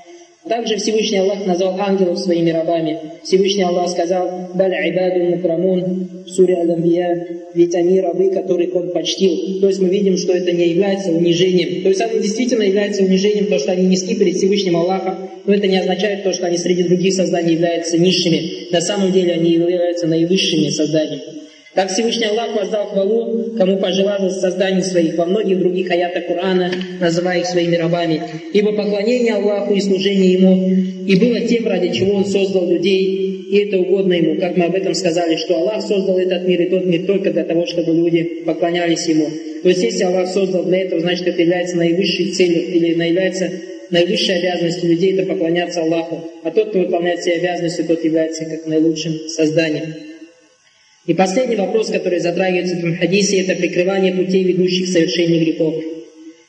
Также 0.48 0.78
Всевышний 0.78 1.20
Аллах 1.20 1.46
назвал 1.46 1.80
ангелов 1.80 2.18
своими 2.18 2.50
рабами. 2.50 2.98
Всевышний 3.24 3.64
Аллах 3.64 3.90
сказал, 3.90 4.50
«Баль 4.56 4.74
айбаду 4.74 5.36
мукрамун» 5.36 6.10
суре 6.26 6.56
Ал-Амбия, 6.56 7.28
ведь 7.54 7.76
они 7.76 8.00
рабы, 8.00 8.32
которых 8.32 8.76
он 8.76 8.90
почтил. 8.92 9.60
То 9.62 9.68
есть 9.68 9.80
мы 9.80 9.90
видим, 9.90 10.18
что 10.18 10.34
это 10.34 10.52
не 10.52 10.70
является 10.70 11.12
унижением. 11.12 11.84
То 11.84 11.90
есть 11.90 12.02
это 12.02 12.20
действительно 12.20 12.64
является 12.64 13.04
унижением, 13.04 13.48
то, 13.48 13.60
что 13.60 13.72
они 13.72 13.86
низки 13.86 14.16
перед 14.16 14.36
Всевышним 14.36 14.78
Аллахом, 14.78 15.30
но 15.46 15.54
это 15.54 15.68
не 15.68 15.78
означает 15.78 16.24
то, 16.24 16.34
что 16.34 16.48
они 16.48 16.58
среди 16.58 16.84
других 16.84 17.14
созданий 17.14 17.54
являются 17.54 18.00
низшими. 18.00 18.72
На 18.72 18.82
самом 18.82 19.12
деле 19.12 19.34
они 19.34 19.52
являются 19.52 20.08
наивысшими 20.08 20.70
созданиями. 20.70 21.42
Так 21.74 21.90
Всевышний 21.90 22.26
Аллах 22.26 22.54
воздал 22.54 22.88
хвалу, 22.88 23.54
кому 23.58 23.78
пожелал 23.78 24.28
из 24.28 24.42
созданий 24.42 24.84
своих 24.84 25.16
во 25.18 25.26
многих 25.26 25.60
других 25.60 25.90
аятах 25.90 26.28
Корана, 26.28 26.70
называя 27.00 27.40
их 27.40 27.46
своими 27.46 27.78
рабами. 27.78 28.22
Ибо 28.52 28.74
поклонение 28.74 29.36
Аллаху 29.36 29.74
и 29.74 29.80
служение 29.80 30.34
Ему 30.34 30.70
и 31.08 31.16
было 31.16 31.40
тем, 31.48 31.68
ради 31.68 31.94
чего 31.94 32.16
Он 32.16 32.26
создал 32.26 32.70
людей, 32.70 33.48
и 33.50 33.58
это 33.58 33.78
угодно 33.78 34.14
Ему, 34.14 34.40
как 34.42 34.58
мы 34.58 34.66
об 34.66 34.76
этом 34.76 34.94
сказали, 34.94 35.38
что 35.38 35.56
Аллах 35.56 35.82
создал 35.82 36.18
этот 36.18 36.46
мир 36.46 36.62
и 36.62 36.70
тот 36.70 36.86
мир 36.86 37.06
только 37.06 37.32
для 37.32 37.46
того, 37.46 37.66
чтобы 37.66 37.94
люди 37.94 38.44
поклонялись 38.46 39.08
Ему. 39.08 39.28
То 39.64 39.70
есть, 39.70 39.82
если 39.82 40.04
Аллах 40.04 40.28
создал 40.28 40.66
для 40.66 40.82
этого, 40.82 41.00
значит, 41.00 41.26
это 41.26 41.42
является 41.42 41.78
наивысшей 41.78 42.32
целью 42.34 42.68
или 42.68 42.88
является 42.88 43.50
наивысшей 43.92 44.40
обязанностью 44.40 44.90
людей 44.90 45.14
это 45.14 45.26
поклоняться 45.26 45.82
Аллаху. 45.82 46.22
А 46.44 46.52
тот, 46.52 46.70
кто 46.70 46.80
выполняет 46.80 47.22
все 47.22 47.34
обязанности, 47.34 47.84
тот 47.84 48.04
является 48.04 48.44
как 48.44 48.66
наилучшим 48.66 49.14
созданием. 49.30 50.11
И 51.08 51.14
последний 51.14 51.56
вопрос, 51.56 51.90
который 51.90 52.20
затрагивается 52.20 52.76
в 52.76 52.80
этом 52.80 52.98
хадисе, 52.98 53.42
это 53.42 53.56
прикрывание 53.56 54.14
путей, 54.14 54.44
ведущих 54.44 54.86
к 54.86 54.92
совершению 54.92 55.46
грехов. 55.46 55.76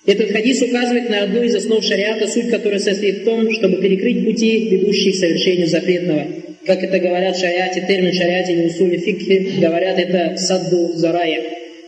Этот 0.05 0.31
хадис 0.31 0.61
указывает 0.62 1.09
на 1.09 1.23
одну 1.23 1.43
из 1.43 1.55
основ 1.55 1.83
шариата, 1.83 2.29
суть 2.29 2.51
которой 2.51 2.81
состоит 2.81 3.23
в 3.23 3.25
том, 3.25 3.51
чтобы 3.53 3.81
перекрыть 3.81 4.25
пути, 4.25 4.69
ведущие 4.69 5.12
к 5.12 5.17
совершению 5.17 5.69
запретного. 5.69 6.27
Как 6.67 6.83
это 6.83 6.99
говорят 6.99 7.37
в 7.37 7.41
шариате, 7.41 7.85
термин 7.87 8.12
шариате 8.12 8.53
или 8.53 8.67
усули 8.67 8.99
фикхи, 8.99 9.61
говорят 9.61 9.99
это 9.99 10.37
садду 10.37 10.93
зарая. 10.95 11.43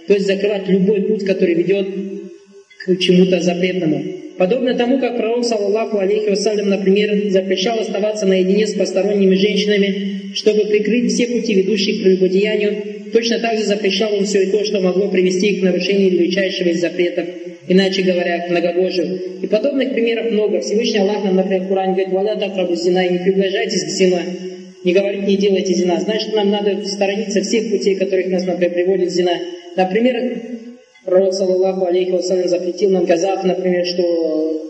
То 0.06 0.14
есть 0.14 0.26
закрывать 0.26 0.68
любой 0.68 1.02
путь, 1.02 1.24
который 1.24 1.54
ведет 1.54 1.86
к 2.84 2.98
чему-то 2.98 3.40
запретному. 3.40 4.23
Подобно 4.36 4.74
тому, 4.74 4.98
как 4.98 5.16
пророк, 5.16 5.44
саллаллаху 5.44 5.98
алейхи 5.98 6.30
вассалям, 6.30 6.68
например, 6.68 7.30
запрещал 7.30 7.78
оставаться 7.78 8.26
наедине 8.26 8.66
с 8.66 8.74
посторонними 8.74 9.36
женщинами, 9.36 10.32
чтобы 10.34 10.64
прикрыть 10.66 11.12
все 11.12 11.28
пути, 11.28 11.54
ведущие 11.54 11.96
к 11.96 12.02
прелюбодеянию, 12.02 13.10
точно 13.12 13.38
так 13.38 13.56
же 13.56 13.64
запрещал 13.64 14.12
он 14.12 14.24
все 14.24 14.42
и 14.42 14.50
то, 14.50 14.64
что 14.64 14.80
могло 14.80 15.08
привести 15.08 15.60
к 15.60 15.62
нарушению 15.62 16.10
величайшего 16.10 16.68
из 16.70 16.80
запретов, 16.80 17.26
иначе 17.68 18.02
говоря, 18.02 18.40
к 18.40 18.50
многобожию. 18.50 19.20
И 19.40 19.46
подобных 19.46 19.92
примеров 19.92 20.32
много. 20.32 20.60
Всевышний 20.60 20.98
Аллах 20.98 21.22
нам, 21.22 21.36
например, 21.36 21.62
в 21.62 21.68
Коране 21.68 21.92
говорит, 21.92 22.12
«Валя 22.12 22.36
так 22.36 22.76
зина» 22.76 23.06
и 23.06 23.12
не 23.12 23.18
приближайтесь 23.18 23.84
к 23.84 23.88
зина. 23.88 24.20
Не 24.82 24.92
говорит, 24.92 25.26
не 25.26 25.36
делайте 25.36 25.72
зина. 25.74 26.00
Значит, 26.00 26.34
нам 26.34 26.50
надо 26.50 26.84
сторониться 26.84 27.40
всех 27.40 27.70
путей, 27.70 27.94
которых 27.94 28.26
нас, 28.26 28.44
например, 28.44 28.74
приводит 28.74 29.12
зина. 29.12 29.32
Например, 29.76 30.53
Пророк, 31.04 31.34
саллаллаху 31.34 31.84
алейхи 31.84 32.12
вассалям, 32.12 32.48
запретил 32.48 32.90
нам 32.90 33.06
казав, 33.06 33.44
например, 33.44 33.84
что 33.84 34.63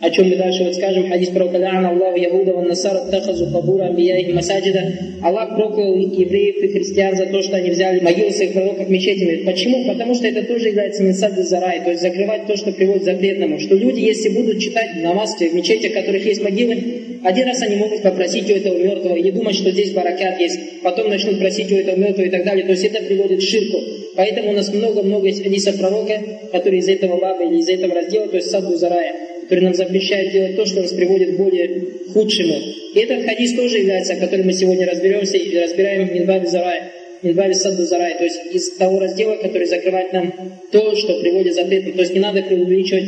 о 0.00 0.10
чем 0.10 0.28
мы 0.28 0.36
дальше 0.36 0.64
вот 0.64 0.74
скажем, 0.74 1.08
хадис 1.08 1.28
про 1.30 1.46
Каляна 1.48 1.90
Аллаху 1.90 2.18
Яхуда 2.18 2.52
ван 2.52 2.68
Насара 2.68 3.10
тахазу 3.10 3.50
кабура 3.50 3.84
амбияихи 3.84 4.32
масаджида. 4.32 4.82
Аллах 5.22 5.54
проклял 5.56 5.96
евреев 5.96 6.56
и 6.62 6.68
христиан 6.68 7.16
за 7.16 7.26
то, 7.26 7.42
что 7.42 7.56
они 7.56 7.70
взяли 7.70 8.00
могилы 8.00 8.30
своих 8.32 8.52
пророков 8.52 8.88
мечетями. 8.88 9.44
Почему? 9.44 9.86
Потому 9.86 10.14
что 10.14 10.26
это 10.26 10.42
тоже 10.46 10.68
является 10.68 11.02
минсад 11.02 11.34
зарай, 11.36 11.80
то 11.82 11.90
есть 11.90 12.02
закрывать 12.02 12.46
то, 12.46 12.56
что 12.56 12.72
приводит 12.72 13.02
к 13.02 13.04
запретному. 13.04 13.58
Что 13.60 13.76
люди, 13.76 14.00
если 14.00 14.30
будут 14.30 14.58
читать 14.60 14.96
намаз 14.96 15.36
в 15.36 15.54
мечети, 15.54 15.88
в 15.88 15.94
которых 15.94 16.24
есть 16.26 16.42
могилы, 16.42 16.76
один 17.22 17.46
раз 17.46 17.62
они 17.62 17.76
могут 17.76 18.02
попросить 18.02 18.50
у 18.50 18.54
этого 18.54 18.76
мертвого 18.76 19.16
и 19.16 19.30
думать, 19.30 19.54
что 19.54 19.70
здесь 19.70 19.92
баракят 19.92 20.38
есть. 20.40 20.82
Потом 20.82 21.08
начнут 21.08 21.38
просить 21.38 21.70
у 21.72 21.76
этого 21.76 21.96
мертвого 21.96 22.26
и 22.26 22.30
так 22.30 22.44
далее. 22.44 22.64
То 22.66 22.72
есть 22.72 22.84
это 22.84 23.02
приводит 23.02 23.38
к 23.38 23.42
ширку. 23.42 23.78
Поэтому 24.16 24.50
у 24.50 24.52
нас 24.52 24.72
много-много 24.72 25.32
хадисов 25.32 25.78
пророка, 25.78 26.20
которые 26.52 26.80
из 26.80 26.88
этого 26.88 27.18
баба 27.18 27.44
или 27.44 27.60
из 27.60 27.68
этого 27.68 27.94
раздела, 27.94 28.28
то 28.28 28.36
есть 28.36 28.50
саду 28.50 28.76
зарая 28.76 29.23
который 29.44 29.64
нам 29.64 29.74
запрещает 29.74 30.32
делать 30.32 30.56
то, 30.56 30.66
что 30.66 30.82
нас 30.82 30.92
приводит 30.92 31.34
к 31.34 31.38
более 31.38 31.86
худшему. 32.12 32.54
И 32.94 32.98
этот 32.98 33.24
хадис 33.24 33.54
тоже 33.54 33.78
является, 33.78 34.16
который 34.16 34.44
мы 34.44 34.52
сегодня 34.52 34.86
разберемся 34.86 35.36
и 35.36 35.58
разбираем 35.58 36.14
Минбаби 36.14 36.46
Зарай, 36.46 36.80
Минбаби 37.22 37.54
Садду 37.54 37.84
Зарай, 37.84 38.16
то 38.18 38.24
есть 38.24 38.40
из 38.52 38.70
того 38.76 39.00
раздела, 39.00 39.36
который 39.36 39.66
закрывает 39.66 40.12
нам 40.12 40.32
то, 40.70 40.94
что 40.96 41.20
приводит 41.20 41.52
к 41.52 41.56
запрету. 41.56 41.92
То 41.92 42.00
есть 42.00 42.14
не 42.14 42.20
надо 42.20 42.42
преувеличивать 42.42 43.04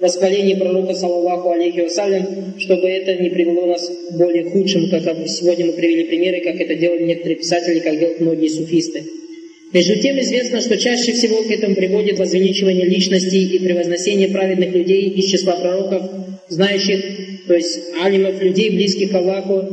восхваление 0.00 0.56
пророка, 0.56 0.94
саллаллаху 0.94 1.50
алейхи 1.50 1.80
вассалям, 1.80 2.54
чтобы 2.58 2.88
это 2.88 3.14
не 3.22 3.28
привело 3.28 3.66
нас 3.66 3.86
к 3.86 4.16
более 4.16 4.44
худшему, 4.44 4.88
как 4.90 5.02
сегодня 5.28 5.66
мы 5.66 5.72
привели 5.72 6.04
примеры, 6.04 6.40
как 6.40 6.60
это 6.60 6.74
делали 6.74 7.04
некоторые 7.04 7.36
писатели, 7.36 7.80
как 7.80 7.98
делают 7.98 8.20
многие 8.20 8.48
суфисты. 8.48 9.04
Между 9.72 10.00
тем 10.00 10.18
известно, 10.20 10.60
что 10.60 10.76
чаще 10.76 11.12
всего 11.12 11.42
к 11.44 11.50
этому 11.50 11.76
приводит 11.76 12.18
возвеличивание 12.18 12.86
личностей 12.86 13.44
и 13.44 13.58
превозносение 13.60 14.28
праведных 14.28 14.74
людей 14.74 15.10
из 15.10 15.30
числа 15.30 15.52
пророков, 15.52 16.10
знающих, 16.48 17.00
то 17.46 17.54
есть 17.54 17.78
алимов, 18.02 18.42
людей, 18.42 18.70
близких 18.70 19.12
к 19.12 19.14
Аллаху 19.14 19.68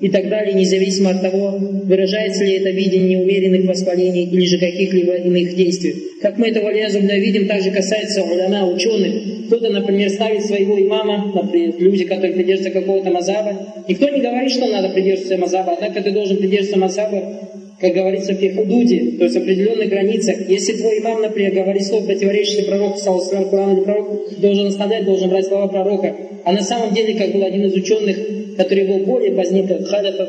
и 0.00 0.08
так 0.08 0.30
далее, 0.30 0.54
независимо 0.54 1.10
от 1.10 1.20
того, 1.20 1.58
выражается 1.58 2.44
ли 2.44 2.54
это 2.54 2.70
видение 2.70 3.18
неумеренных 3.18 3.66
восхвалений 3.66 4.24
или 4.24 4.46
же 4.46 4.58
каких-либо 4.58 5.16
иных 5.16 5.54
действий. 5.54 5.96
Как 6.22 6.38
мы 6.38 6.48
это 6.48 6.62
валязубно 6.62 7.12
видим, 7.18 7.46
также 7.46 7.70
касается 7.70 8.22
уляма, 8.22 8.66
ученых. 8.66 9.46
Кто-то, 9.48 9.68
например, 9.68 10.08
ставит 10.08 10.46
своего 10.46 10.80
имама, 10.80 11.30
например, 11.34 11.74
люди, 11.78 12.04
которые 12.04 12.32
придерживаются 12.32 12.80
какого-то 12.80 13.10
мазаба. 13.10 13.84
Никто 13.86 14.08
не 14.08 14.22
говорит, 14.22 14.50
что 14.50 14.66
надо 14.66 14.88
придерживаться 14.88 15.36
мазаба, 15.36 15.74
однако 15.74 16.00
ты 16.00 16.10
должен 16.10 16.38
придерживаться 16.38 16.78
мазаба 16.78 17.52
как 17.82 17.94
говорится 17.94 18.32
в 18.32 18.36
Фихудуде, 18.36 19.18
то 19.18 19.24
есть 19.24 19.36
определенных 19.36 19.88
границах. 19.88 20.48
Если 20.48 20.74
твой 20.74 21.00
имам, 21.00 21.20
например, 21.20 21.52
говорит 21.52 21.84
слово, 21.84 22.06
противоречащее 22.06 22.64
пророку, 22.64 22.96
саллаху 22.98 23.50
Коран 23.50 23.76
или 23.76 23.82
пророк, 23.82 24.40
должен 24.40 24.68
оставлять, 24.68 25.04
должен 25.04 25.28
брать 25.28 25.46
слова 25.46 25.66
пророка. 25.66 26.14
А 26.44 26.52
на 26.52 26.62
самом 26.62 26.94
деле, 26.94 27.18
как 27.18 27.32
был 27.32 27.42
один 27.42 27.64
из 27.64 27.74
ученых, 27.74 28.16
который 28.56 28.86
был 28.86 29.04
более 29.04 29.32
позднее, 29.32 29.66
как 29.66 29.84
Хадафов, 29.88 30.28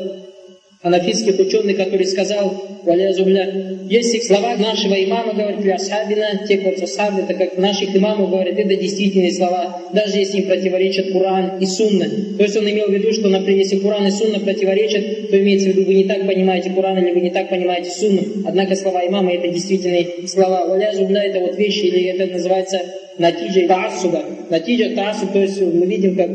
анафитских 0.84 1.38
ученых, 1.38 1.78
который 1.78 2.06
сказал, 2.06 2.62
если 2.84 4.20
слова 4.20 4.54
нашего 4.56 4.94
имама, 5.02 5.32
говорит, 5.32 5.62
для 5.62 5.76
асхабина, 5.76 6.42
те, 6.46 6.58
кто 6.58 6.84
асхабы, 6.84 7.22
это 7.22 7.32
как 7.32 7.56
наших 7.56 7.96
имамов 7.96 8.30
говорят, 8.30 8.58
это 8.58 8.76
действительные 8.76 9.32
слова, 9.32 9.80
даже 9.94 10.18
если 10.18 10.42
им 10.42 10.46
противоречат 10.46 11.10
Куран 11.10 11.58
и 11.58 11.64
Сунна. 11.64 12.04
То 12.36 12.42
есть 12.42 12.56
он 12.56 12.68
имел 12.68 12.88
в 12.88 12.92
виду, 12.92 13.12
что, 13.14 13.30
например, 13.30 13.60
если 13.60 13.78
Куран 13.78 14.06
и 14.06 14.10
Сунна 14.10 14.40
противоречат, 14.40 15.30
то 15.30 15.40
имеется 15.40 15.70
в 15.70 15.72
виду, 15.72 15.86
вы 15.86 15.94
не 15.94 16.04
так 16.04 16.26
понимаете 16.26 16.68
Куран 16.70 16.98
или 16.98 17.12
вы 17.12 17.20
не 17.20 17.30
так 17.30 17.48
понимаете 17.48 17.90
Сунну. 17.90 18.22
Однако 18.44 18.76
слова 18.76 19.06
имама 19.06 19.32
это 19.32 19.48
действительные 19.48 20.28
слова. 20.28 20.66
Валязубля 20.66 21.24
это 21.24 21.40
вот 21.40 21.56
вещи, 21.56 21.86
или 21.86 22.04
это 22.10 22.30
называется 22.30 22.78
натиджа 23.16 23.66
таасуба. 23.66 24.22
Натиджа 24.50 24.94
таасуб, 24.94 25.32
то 25.32 25.40
есть 25.40 25.60
мы 25.62 25.86
видим, 25.86 26.14
как 26.14 26.28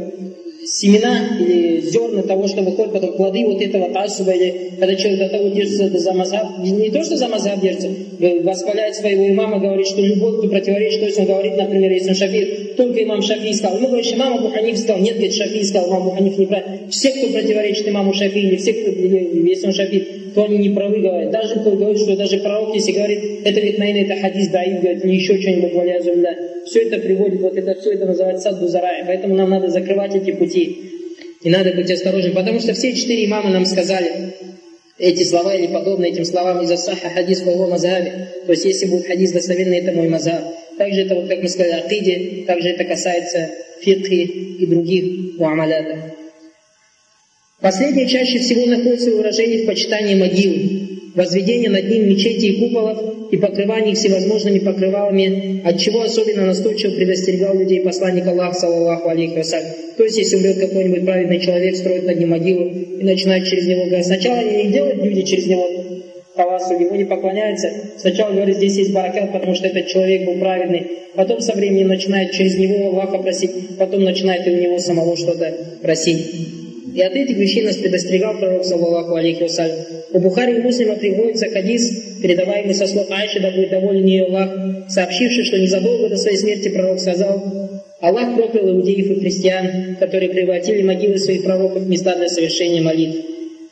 семена 0.69 1.37
или 1.39 1.81
зерна 1.81 2.21
того, 2.21 2.47
что 2.47 2.61
выходит, 2.61 2.93
потом 2.93 3.13
плоды 3.13 3.45
вот 3.45 3.61
этого 3.61 3.89
тасуба, 3.91 4.31
или 4.31 4.73
когда 4.79 4.95
человек 4.95 5.19
до 5.19 5.29
того 5.29 5.49
держится 5.49 5.89
за 5.97 6.13
мазаб, 6.13 6.59
не 6.59 6.89
то, 6.91 7.03
что 7.03 7.17
за 7.17 7.27
мазаб 7.27 7.59
держится, 7.59 7.89
восхваляет 8.43 8.95
своего 8.95 9.27
имама, 9.27 9.59
говорит, 9.59 9.87
что 9.87 10.01
любой, 10.01 10.37
кто 10.37 10.47
противоречит, 10.47 10.99
то 10.99 11.05
есть 11.07 11.19
он 11.19 11.25
говорит, 11.25 11.57
например, 11.57 11.91
если 11.91 12.09
он 12.09 12.15
шафи, 12.15 12.73
только 12.77 13.03
имам 13.03 13.21
шафи 13.21 13.51
сказал, 13.53 13.77
ему 13.77 13.87
говорит, 13.87 14.13
имам 14.13 14.33
Абу 14.35 14.49
Ханиф 14.49 14.77
сказал, 14.77 15.01
нет, 15.01 15.15
говорит, 15.15 15.33
шафи 15.33 15.63
сказал, 15.63 15.89
имам 15.89 16.01
Абу 16.03 16.11
Ханиф 16.11 16.37
неправильно. 16.37 16.77
Все, 16.89 17.09
кто 17.11 17.27
противоречит 17.27 17.87
имаму 17.87 18.13
шафи, 18.13 18.37
или 18.37 18.55
все, 18.57 18.73
кто, 18.73 18.91
если 18.91 19.67
он 19.67 19.73
шафи, 19.73 20.07
то 20.35 20.43
они 20.43 20.57
не 20.57 20.69
правы 20.69 20.99
говорят. 20.99 21.31
Даже 21.31 21.59
кто 21.59 21.71
говорит, 21.71 21.99
что 21.99 22.15
даже 22.15 22.37
пророк, 22.37 22.75
если 22.75 22.91
говорит, 22.91 23.19
это 23.43 23.59
ведь, 23.59 23.79
наверное, 23.79 24.05
это 24.05 24.21
хадис 24.21 24.49
даид, 24.49 24.81
говорит, 24.81 25.03
или 25.03 25.15
еще 25.15 25.41
что-нибудь, 25.41 25.73
валя 25.73 25.99
все 26.65 26.83
это 26.83 26.99
приводит, 26.99 27.41
вот 27.41 27.57
это 27.57 27.79
все 27.79 27.91
это 27.91 28.05
называется 28.05 28.51
садду 28.51 28.67
зарая. 28.67 29.05
Поэтому 29.05 29.35
нам 29.35 29.49
надо 29.49 29.69
закрывать 29.69 30.15
эти 30.15 30.31
пути. 30.31 30.91
И 31.41 31.49
надо 31.49 31.71
быть 31.71 31.89
осторожным, 31.89 32.33
потому 32.33 32.59
что 32.59 32.73
все 32.73 32.93
четыре 32.93 33.25
имама 33.25 33.49
нам 33.49 33.65
сказали 33.65 34.33
эти 34.97 35.23
слова 35.23 35.55
или 35.55 35.67
подобные 35.67 36.11
этим 36.11 36.25
словам 36.25 36.61
из 36.61 36.71
Асаха 36.71 37.09
хадис 37.09 37.41
по 37.41 37.51
мазабе. 37.67 38.27
То 38.45 38.51
есть, 38.51 38.65
если 38.65 38.87
будет 38.87 39.07
хадис 39.07 39.31
достоверный, 39.31 39.77
это 39.77 39.93
мой 39.93 40.09
мазаб. 40.09 40.43
Также 40.77 41.01
это, 41.01 41.15
вот 41.15 41.29
как 41.29 41.41
мы 41.41 41.47
сказали, 41.47 41.81
акиде, 41.81 42.45
также 42.45 42.69
это 42.69 42.83
касается 42.83 43.49
фитхи 43.81 44.21
и 44.59 44.65
других 44.65 45.37
муамалятов. 45.39 45.99
Последнее 47.61 48.07
чаще 48.07 48.39
всего 48.39 48.65
находится 48.65 49.11
в 49.11 49.15
выражении 49.15 49.63
в 49.63 49.65
почитании 49.65 50.15
могил 50.15 50.88
возведение 51.19 51.69
над 51.69 51.89
ним 51.89 52.07
мечети 52.07 52.45
и 52.45 52.59
куполов 52.61 52.97
и 53.29 53.37
покрывание 53.37 53.91
их 53.91 53.97
всевозможными 53.97 54.59
покрывалами, 54.59 55.61
от 55.65 55.77
чего 55.77 56.01
особенно 56.01 56.45
настойчиво 56.45 56.95
предостерегал 56.95 57.57
людей 57.57 57.81
посланник 57.81 58.25
Аллаха, 58.25 58.57
саллаллаху 58.57 59.09
алейхи 59.09 59.35
вассалям. 59.35 59.67
То 59.97 60.03
есть, 60.03 60.17
если 60.17 60.37
умрет 60.37 60.59
какой-нибудь 60.59 61.03
праведный 61.03 61.41
человек, 61.41 61.75
строит 61.75 62.05
над 62.05 62.17
ним 62.17 62.29
могилу 62.29 62.69
и 62.69 63.03
начинает 63.03 63.45
через 63.45 63.67
него 63.67 63.85
говорить. 63.85 64.05
Сначала 64.05 64.41
не 64.41 64.71
делают 64.71 65.03
люди 65.03 65.23
через 65.23 65.45
него 65.47 65.67
таласу, 66.37 66.73
ему 66.75 66.95
не 66.95 67.03
поклоняются. 67.03 67.69
Сначала 67.97 68.31
говорят, 68.31 68.55
здесь 68.55 68.77
есть 68.77 68.93
баракат, 68.93 69.33
потому 69.33 69.55
что 69.55 69.67
этот 69.67 69.87
человек 69.87 70.25
был 70.25 70.39
праведный. 70.39 70.87
Потом 71.15 71.41
со 71.41 71.53
временем 71.53 71.89
начинает 71.89 72.31
через 72.31 72.57
него 72.57 72.87
Аллаха 72.87 73.17
просить, 73.17 73.51
потом 73.77 74.05
начинает 74.05 74.47
и 74.47 74.51
у 74.51 74.55
него 74.55 74.79
самого 74.79 75.17
что-то 75.17 75.53
просить. 75.81 76.25
И 76.95 77.01
от 77.01 77.13
этих 77.13 77.35
вещей 77.35 77.63
нас 77.63 77.75
предостерегал 77.75 78.37
пророк, 78.37 78.63
саллаллаху 78.63 79.15
алейхи 79.15 79.43
вассалям. 79.43 79.75
У 80.11 80.19
Бухари 80.19 80.55
и 80.55 80.59
Муслима 80.59 80.95
приводится 80.95 81.49
хадис, 81.49 82.19
передаваемый 82.21 82.73
со 82.73 82.87
слов 82.87 83.11
Айши, 83.11 83.39
да 83.39 83.51
будет 83.51 83.69
доволен 83.69 84.05
ее 84.05 84.25
Аллах, 84.25 84.49
сообщивший, 84.89 85.45
что 85.45 85.59
незадолго 85.59 86.09
до 86.09 86.17
своей 86.17 86.37
смерти 86.37 86.69
пророк 86.69 86.99
сказал, 86.99 87.79
Аллах 88.01 88.35
проклял 88.35 88.69
иудеев 88.69 89.11
и 89.11 89.19
христиан, 89.19 89.97
которые 89.99 90.29
превратили 90.29 90.81
могилы 90.81 91.19
своих 91.19 91.43
пророков 91.43 91.83
в 91.83 91.89
места 91.89 92.15
для 92.15 92.27
совершения 92.27 92.81
молитв. 92.81 93.17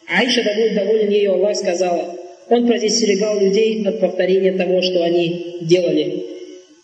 Айша, 0.07 0.43
да 0.43 0.53
будет 0.53 0.75
доволен 0.75 1.09
ее 1.09 1.31
Аллах, 1.31 1.55
сказала, 1.55 2.15
он 2.49 2.67
предостерегал 2.67 3.39
людей 3.39 3.83
от 3.85 3.99
повторения 3.99 4.51
того, 4.51 4.81
что 4.81 5.03
они 5.03 5.57
делали. 5.61 6.23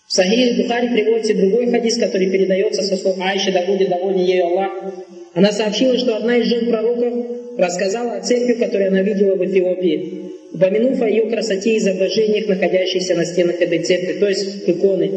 В 0.08 0.14
Сахихе 0.14 0.64
Бухари 0.64 0.90
приводится 0.90 1.36
другой 1.36 1.70
хадис, 1.70 1.98
который 1.98 2.30
передается 2.30 2.82
со 2.82 2.98
слов 2.98 3.20
Айши, 3.20 3.52
да 3.52 3.66
будет 3.66 3.90
доволен 3.90 4.20
ею 4.20 4.48
Аллах, 4.48 4.72
она 5.36 5.52
сообщила, 5.52 5.98
что 5.98 6.18
одна 6.18 6.38
из 6.38 6.48
жен 6.48 6.68
пророков 6.68 7.43
рассказала 7.58 8.14
о 8.14 8.22
церкви, 8.22 8.54
которую 8.54 8.90
она 8.90 9.02
видела 9.02 9.36
в 9.36 9.46
Эфиопии, 9.46 10.32
упомянув 10.54 11.02
о 11.02 11.10
ее 11.10 11.30
красоте 11.30 11.76
и 11.76 11.78
изображениях, 11.78 12.48
находящихся 12.48 13.16
на 13.16 13.26
стенах 13.26 13.62
этой 13.62 13.80
церкви, 13.80 14.14
то 14.20 14.28
есть 14.28 14.68
иконы. 14.68 15.12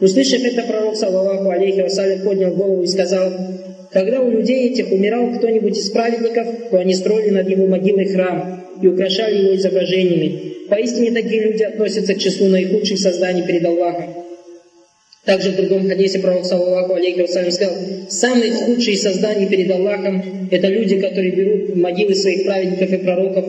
Услышав 0.00 0.42
это, 0.42 0.62
пророк, 0.62 0.96
саллаху 0.96 1.50
алейхи 1.50 1.80
вассалям, 1.80 2.20
поднял 2.20 2.52
голову 2.52 2.82
и 2.82 2.86
сказал, 2.86 3.30
когда 3.92 4.20
у 4.20 4.30
людей 4.30 4.70
этих 4.70 4.92
умирал 4.92 5.32
кто-нибудь 5.32 5.76
из 5.76 5.90
праведников, 5.90 6.46
то 6.70 6.78
они 6.78 6.94
строили 6.94 7.30
над 7.30 7.48
его 7.48 7.66
могилой 7.66 8.06
храм 8.06 8.64
и 8.80 8.86
украшали 8.86 9.42
его 9.42 9.56
изображениями. 9.56 10.68
Поистине 10.68 11.10
такие 11.10 11.42
люди 11.42 11.64
относятся 11.64 12.14
к 12.14 12.18
числу 12.18 12.46
наихудших 12.46 12.98
созданий 12.98 13.42
перед 13.42 13.64
Аллахом. 13.66 14.19
Также 15.24 15.50
в 15.50 15.56
другом 15.56 15.86
хадисе 15.86 16.18
пророк, 16.18 16.46
саллаху 16.46 16.94
алейхи 16.94 17.20
вассалям, 17.20 17.50
сказал, 17.52 17.74
самые 18.08 18.52
худшие 18.52 18.96
создания 18.96 19.46
перед 19.46 19.70
Аллахом– 19.70 20.48
это 20.50 20.68
люди, 20.68 20.98
которые 20.98 21.32
берут 21.32 21.76
могилы 21.76 22.14
своих 22.14 22.44
праведников 22.44 22.90
и 22.90 22.96
пророков 22.96 23.44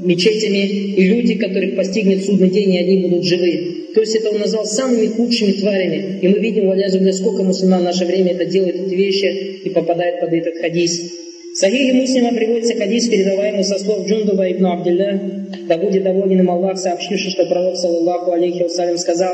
мечетями, 0.00 0.94
и 0.94 1.08
люди, 1.08 1.34
которых 1.34 1.74
постигнет 1.74 2.24
судный 2.24 2.50
день, 2.50 2.74
и 2.74 2.78
они 2.78 3.08
будут 3.08 3.24
живы. 3.24 3.88
То 3.94 4.00
есть 4.00 4.14
это 4.14 4.30
он 4.30 4.38
назвал 4.38 4.66
самыми 4.66 5.06
худшими 5.06 5.52
тварями. 5.52 6.20
И 6.22 6.28
мы 6.28 6.38
видим, 6.38 6.68
валязу, 6.68 7.00
сколько 7.12 7.42
мусульман 7.42 7.80
в 7.80 7.84
наше 7.84 8.04
время 8.04 8.32
это 8.32 8.44
делают, 8.44 8.76
эти 8.76 8.94
вещи, 8.94 9.60
и 9.64 9.70
попадают 9.70 10.20
под 10.20 10.32
этот 10.32 10.58
хадис. 10.58 11.12
В 11.54 11.56
Сахихе 11.58 11.94
Муслима 11.94 12.34
приводится 12.34 12.76
хадис, 12.76 13.08
передаваемый 13.08 13.64
со 13.64 13.78
слов 13.78 14.06
Джундуба 14.06 14.52
ибн 14.52 14.66
Абдилля, 14.66 15.48
да 15.66 15.78
будет 15.78 16.04
доволен 16.04 16.40
им 16.40 16.50
Аллах, 16.50 16.78
сообщивший, 16.78 17.30
что 17.30 17.46
пророк, 17.46 17.76
саллаху 17.76 18.32
алейхи 18.32 18.62
вассалям, 18.62 18.98
сказал, 18.98 19.32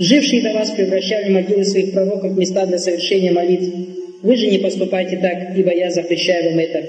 Жившие 0.00 0.42
до 0.42 0.54
вас 0.54 0.70
превращали 0.70 1.28
могилы 1.30 1.62
своих 1.62 1.92
пророков 1.92 2.32
в 2.32 2.38
места 2.38 2.64
для 2.64 2.78
совершения 2.78 3.32
молитв. 3.32 3.70
Вы 4.22 4.34
же 4.34 4.46
не 4.46 4.56
поступайте 4.56 5.18
так, 5.18 5.54
ибо 5.54 5.74
я 5.74 5.90
запрещаю 5.90 6.50
вам 6.50 6.58
это. 6.58 6.82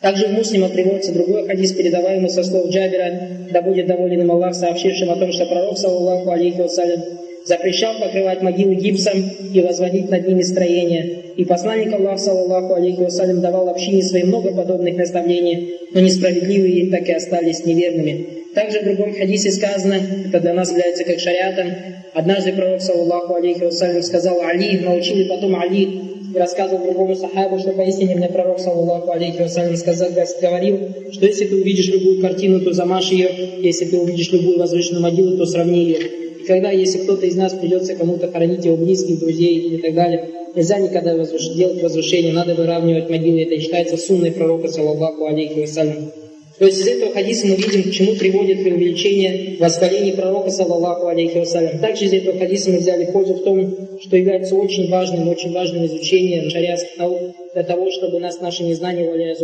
Также 0.00 0.26
в 0.26 0.32
Муслима 0.32 0.68
приводится 0.70 1.12
другой 1.12 1.46
хадис, 1.46 1.70
передаваемый 1.72 2.28
со 2.28 2.42
слов 2.42 2.68
Джабера, 2.70 3.28
да 3.52 3.62
будет 3.62 3.86
доволен 3.86 4.22
им 4.22 4.32
Аллах, 4.32 4.56
сообщившим 4.56 5.08
о 5.08 5.16
том, 5.16 5.30
что 5.30 5.46
пророк, 5.46 5.78
саллаху 5.78 6.32
алейхи 6.32 6.60
вассалям, 6.60 7.00
запрещал 7.44 7.96
покрывать 8.00 8.42
могилы 8.42 8.74
гипсом 8.74 9.22
и 9.54 9.60
возводить 9.60 10.10
над 10.10 10.26
ними 10.26 10.42
строения. 10.42 11.04
И 11.36 11.44
посланник 11.44 11.92
Аллаха, 11.92 12.18
саллаллаху 12.18 12.74
алейхи 12.74 13.02
вассалям, 13.02 13.40
давал 13.40 13.68
общине 13.68 14.02
своим 14.02 14.28
много 14.28 14.52
подобных 14.52 14.96
наставлений, 14.96 15.78
но 15.94 16.00
несправедливые 16.00 16.90
так 16.90 17.08
и 17.08 17.12
остались 17.12 17.64
неверными. 17.64 18.39
Также 18.54 18.80
в 18.80 18.84
другом 18.84 19.14
хадисе 19.14 19.52
сказано, 19.52 19.96
это 20.26 20.40
для 20.40 20.54
нас 20.54 20.70
является 20.70 21.04
как 21.04 21.20
шариатом, 21.20 21.68
однажды 22.14 22.52
пророк, 22.52 22.80
саллаллаху 22.80 23.34
алейхи 23.34 23.62
вассалям, 23.62 24.02
сказал 24.02 24.40
Али, 24.40 24.78
научили 24.78 25.28
потом 25.28 25.54
Али, 25.54 26.00
и 26.34 26.38
рассказывал 26.38 26.84
другому 26.84 27.14
сахабу, 27.14 27.58
что 27.60 27.70
поистине 27.72 28.16
мне 28.16 28.28
пророк, 28.28 28.58
саллаллаху 28.58 29.12
алейхи 29.12 29.42
вассалям, 29.42 29.76
сказал, 29.76 30.10
говорил, 30.42 30.80
что 31.12 31.26
если 31.26 31.46
ты 31.46 31.56
увидишь 31.56 31.88
любую 31.88 32.20
картину, 32.20 32.60
то 32.60 32.72
замажь 32.72 33.12
ее, 33.12 33.30
если 33.60 33.84
ты 33.84 33.98
увидишь 33.98 34.32
любую 34.32 34.58
возвышенную 34.58 35.02
могилу, 35.02 35.36
то 35.36 35.46
сравни 35.46 35.84
ее. 35.84 35.98
И 36.40 36.44
когда, 36.44 36.70
если 36.70 36.98
кто-то 36.98 37.26
из 37.26 37.36
нас 37.36 37.52
придется 37.52 37.94
кому-то 37.94 38.30
хоронить 38.32 38.64
его 38.64 38.76
близких, 38.76 39.20
друзей 39.20 39.76
и 39.76 39.78
так 39.78 39.94
далее, 39.94 40.28
нельзя 40.56 40.78
никогда 40.78 41.14
возвыш... 41.14 41.54
делать 41.54 41.82
возвышение, 41.82 42.32
надо 42.32 42.54
выравнивать 42.54 43.08
могилы. 43.08 43.42
Это 43.42 43.60
считается 43.60 43.96
сунной 43.96 44.32
пророка, 44.32 44.68
саллаллаху 44.68 45.26
алейхи 45.26 45.60
вассалям. 45.60 46.12
То 46.59 46.65
есть 46.65 46.79
из 46.79 46.87
этого 46.87 47.11
хадиса 47.11 47.47
мы 47.47 47.55
видим, 47.55 47.83
к 47.83 47.93
чему 47.93 48.15
приводит 48.15 48.63
преувеличение 48.63 49.57
восхваления 49.59 50.15
пророка, 50.15 50.49
саллаллаху 50.49 51.07
алейхи 51.07 51.39
вассалям. 51.39 51.79
Также 51.79 52.05
из 52.05 52.13
этого 52.13 52.39
хадиса 52.39 52.71
мы 52.71 52.77
взяли 52.77 53.11
пользу 53.11 53.33
в 53.33 53.43
том, 53.43 53.99
что 53.99 54.15
является 54.15 54.55
очень 54.55 54.89
важным, 54.89 55.27
очень 55.27 55.53
важным 55.53 55.85
изучением 55.85 56.49
шариатских 56.49 56.97
наук 56.97 57.19
для 57.53 57.63
того, 57.63 57.91
чтобы 57.91 58.19
нас 58.19 58.39
наше 58.39 58.63
незнание, 58.63 59.09
валя 59.09 59.35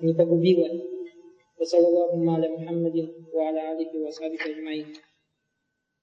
не 0.00 0.14
погубило. 0.14 0.68
وصلى 1.60 1.88
الله 1.88 2.32
على 2.32 2.48
محمد 2.48 3.08
وعلى 3.34 3.60
آله 3.72 4.06
وصحبه 4.06 4.38
أجمعين 4.46 4.86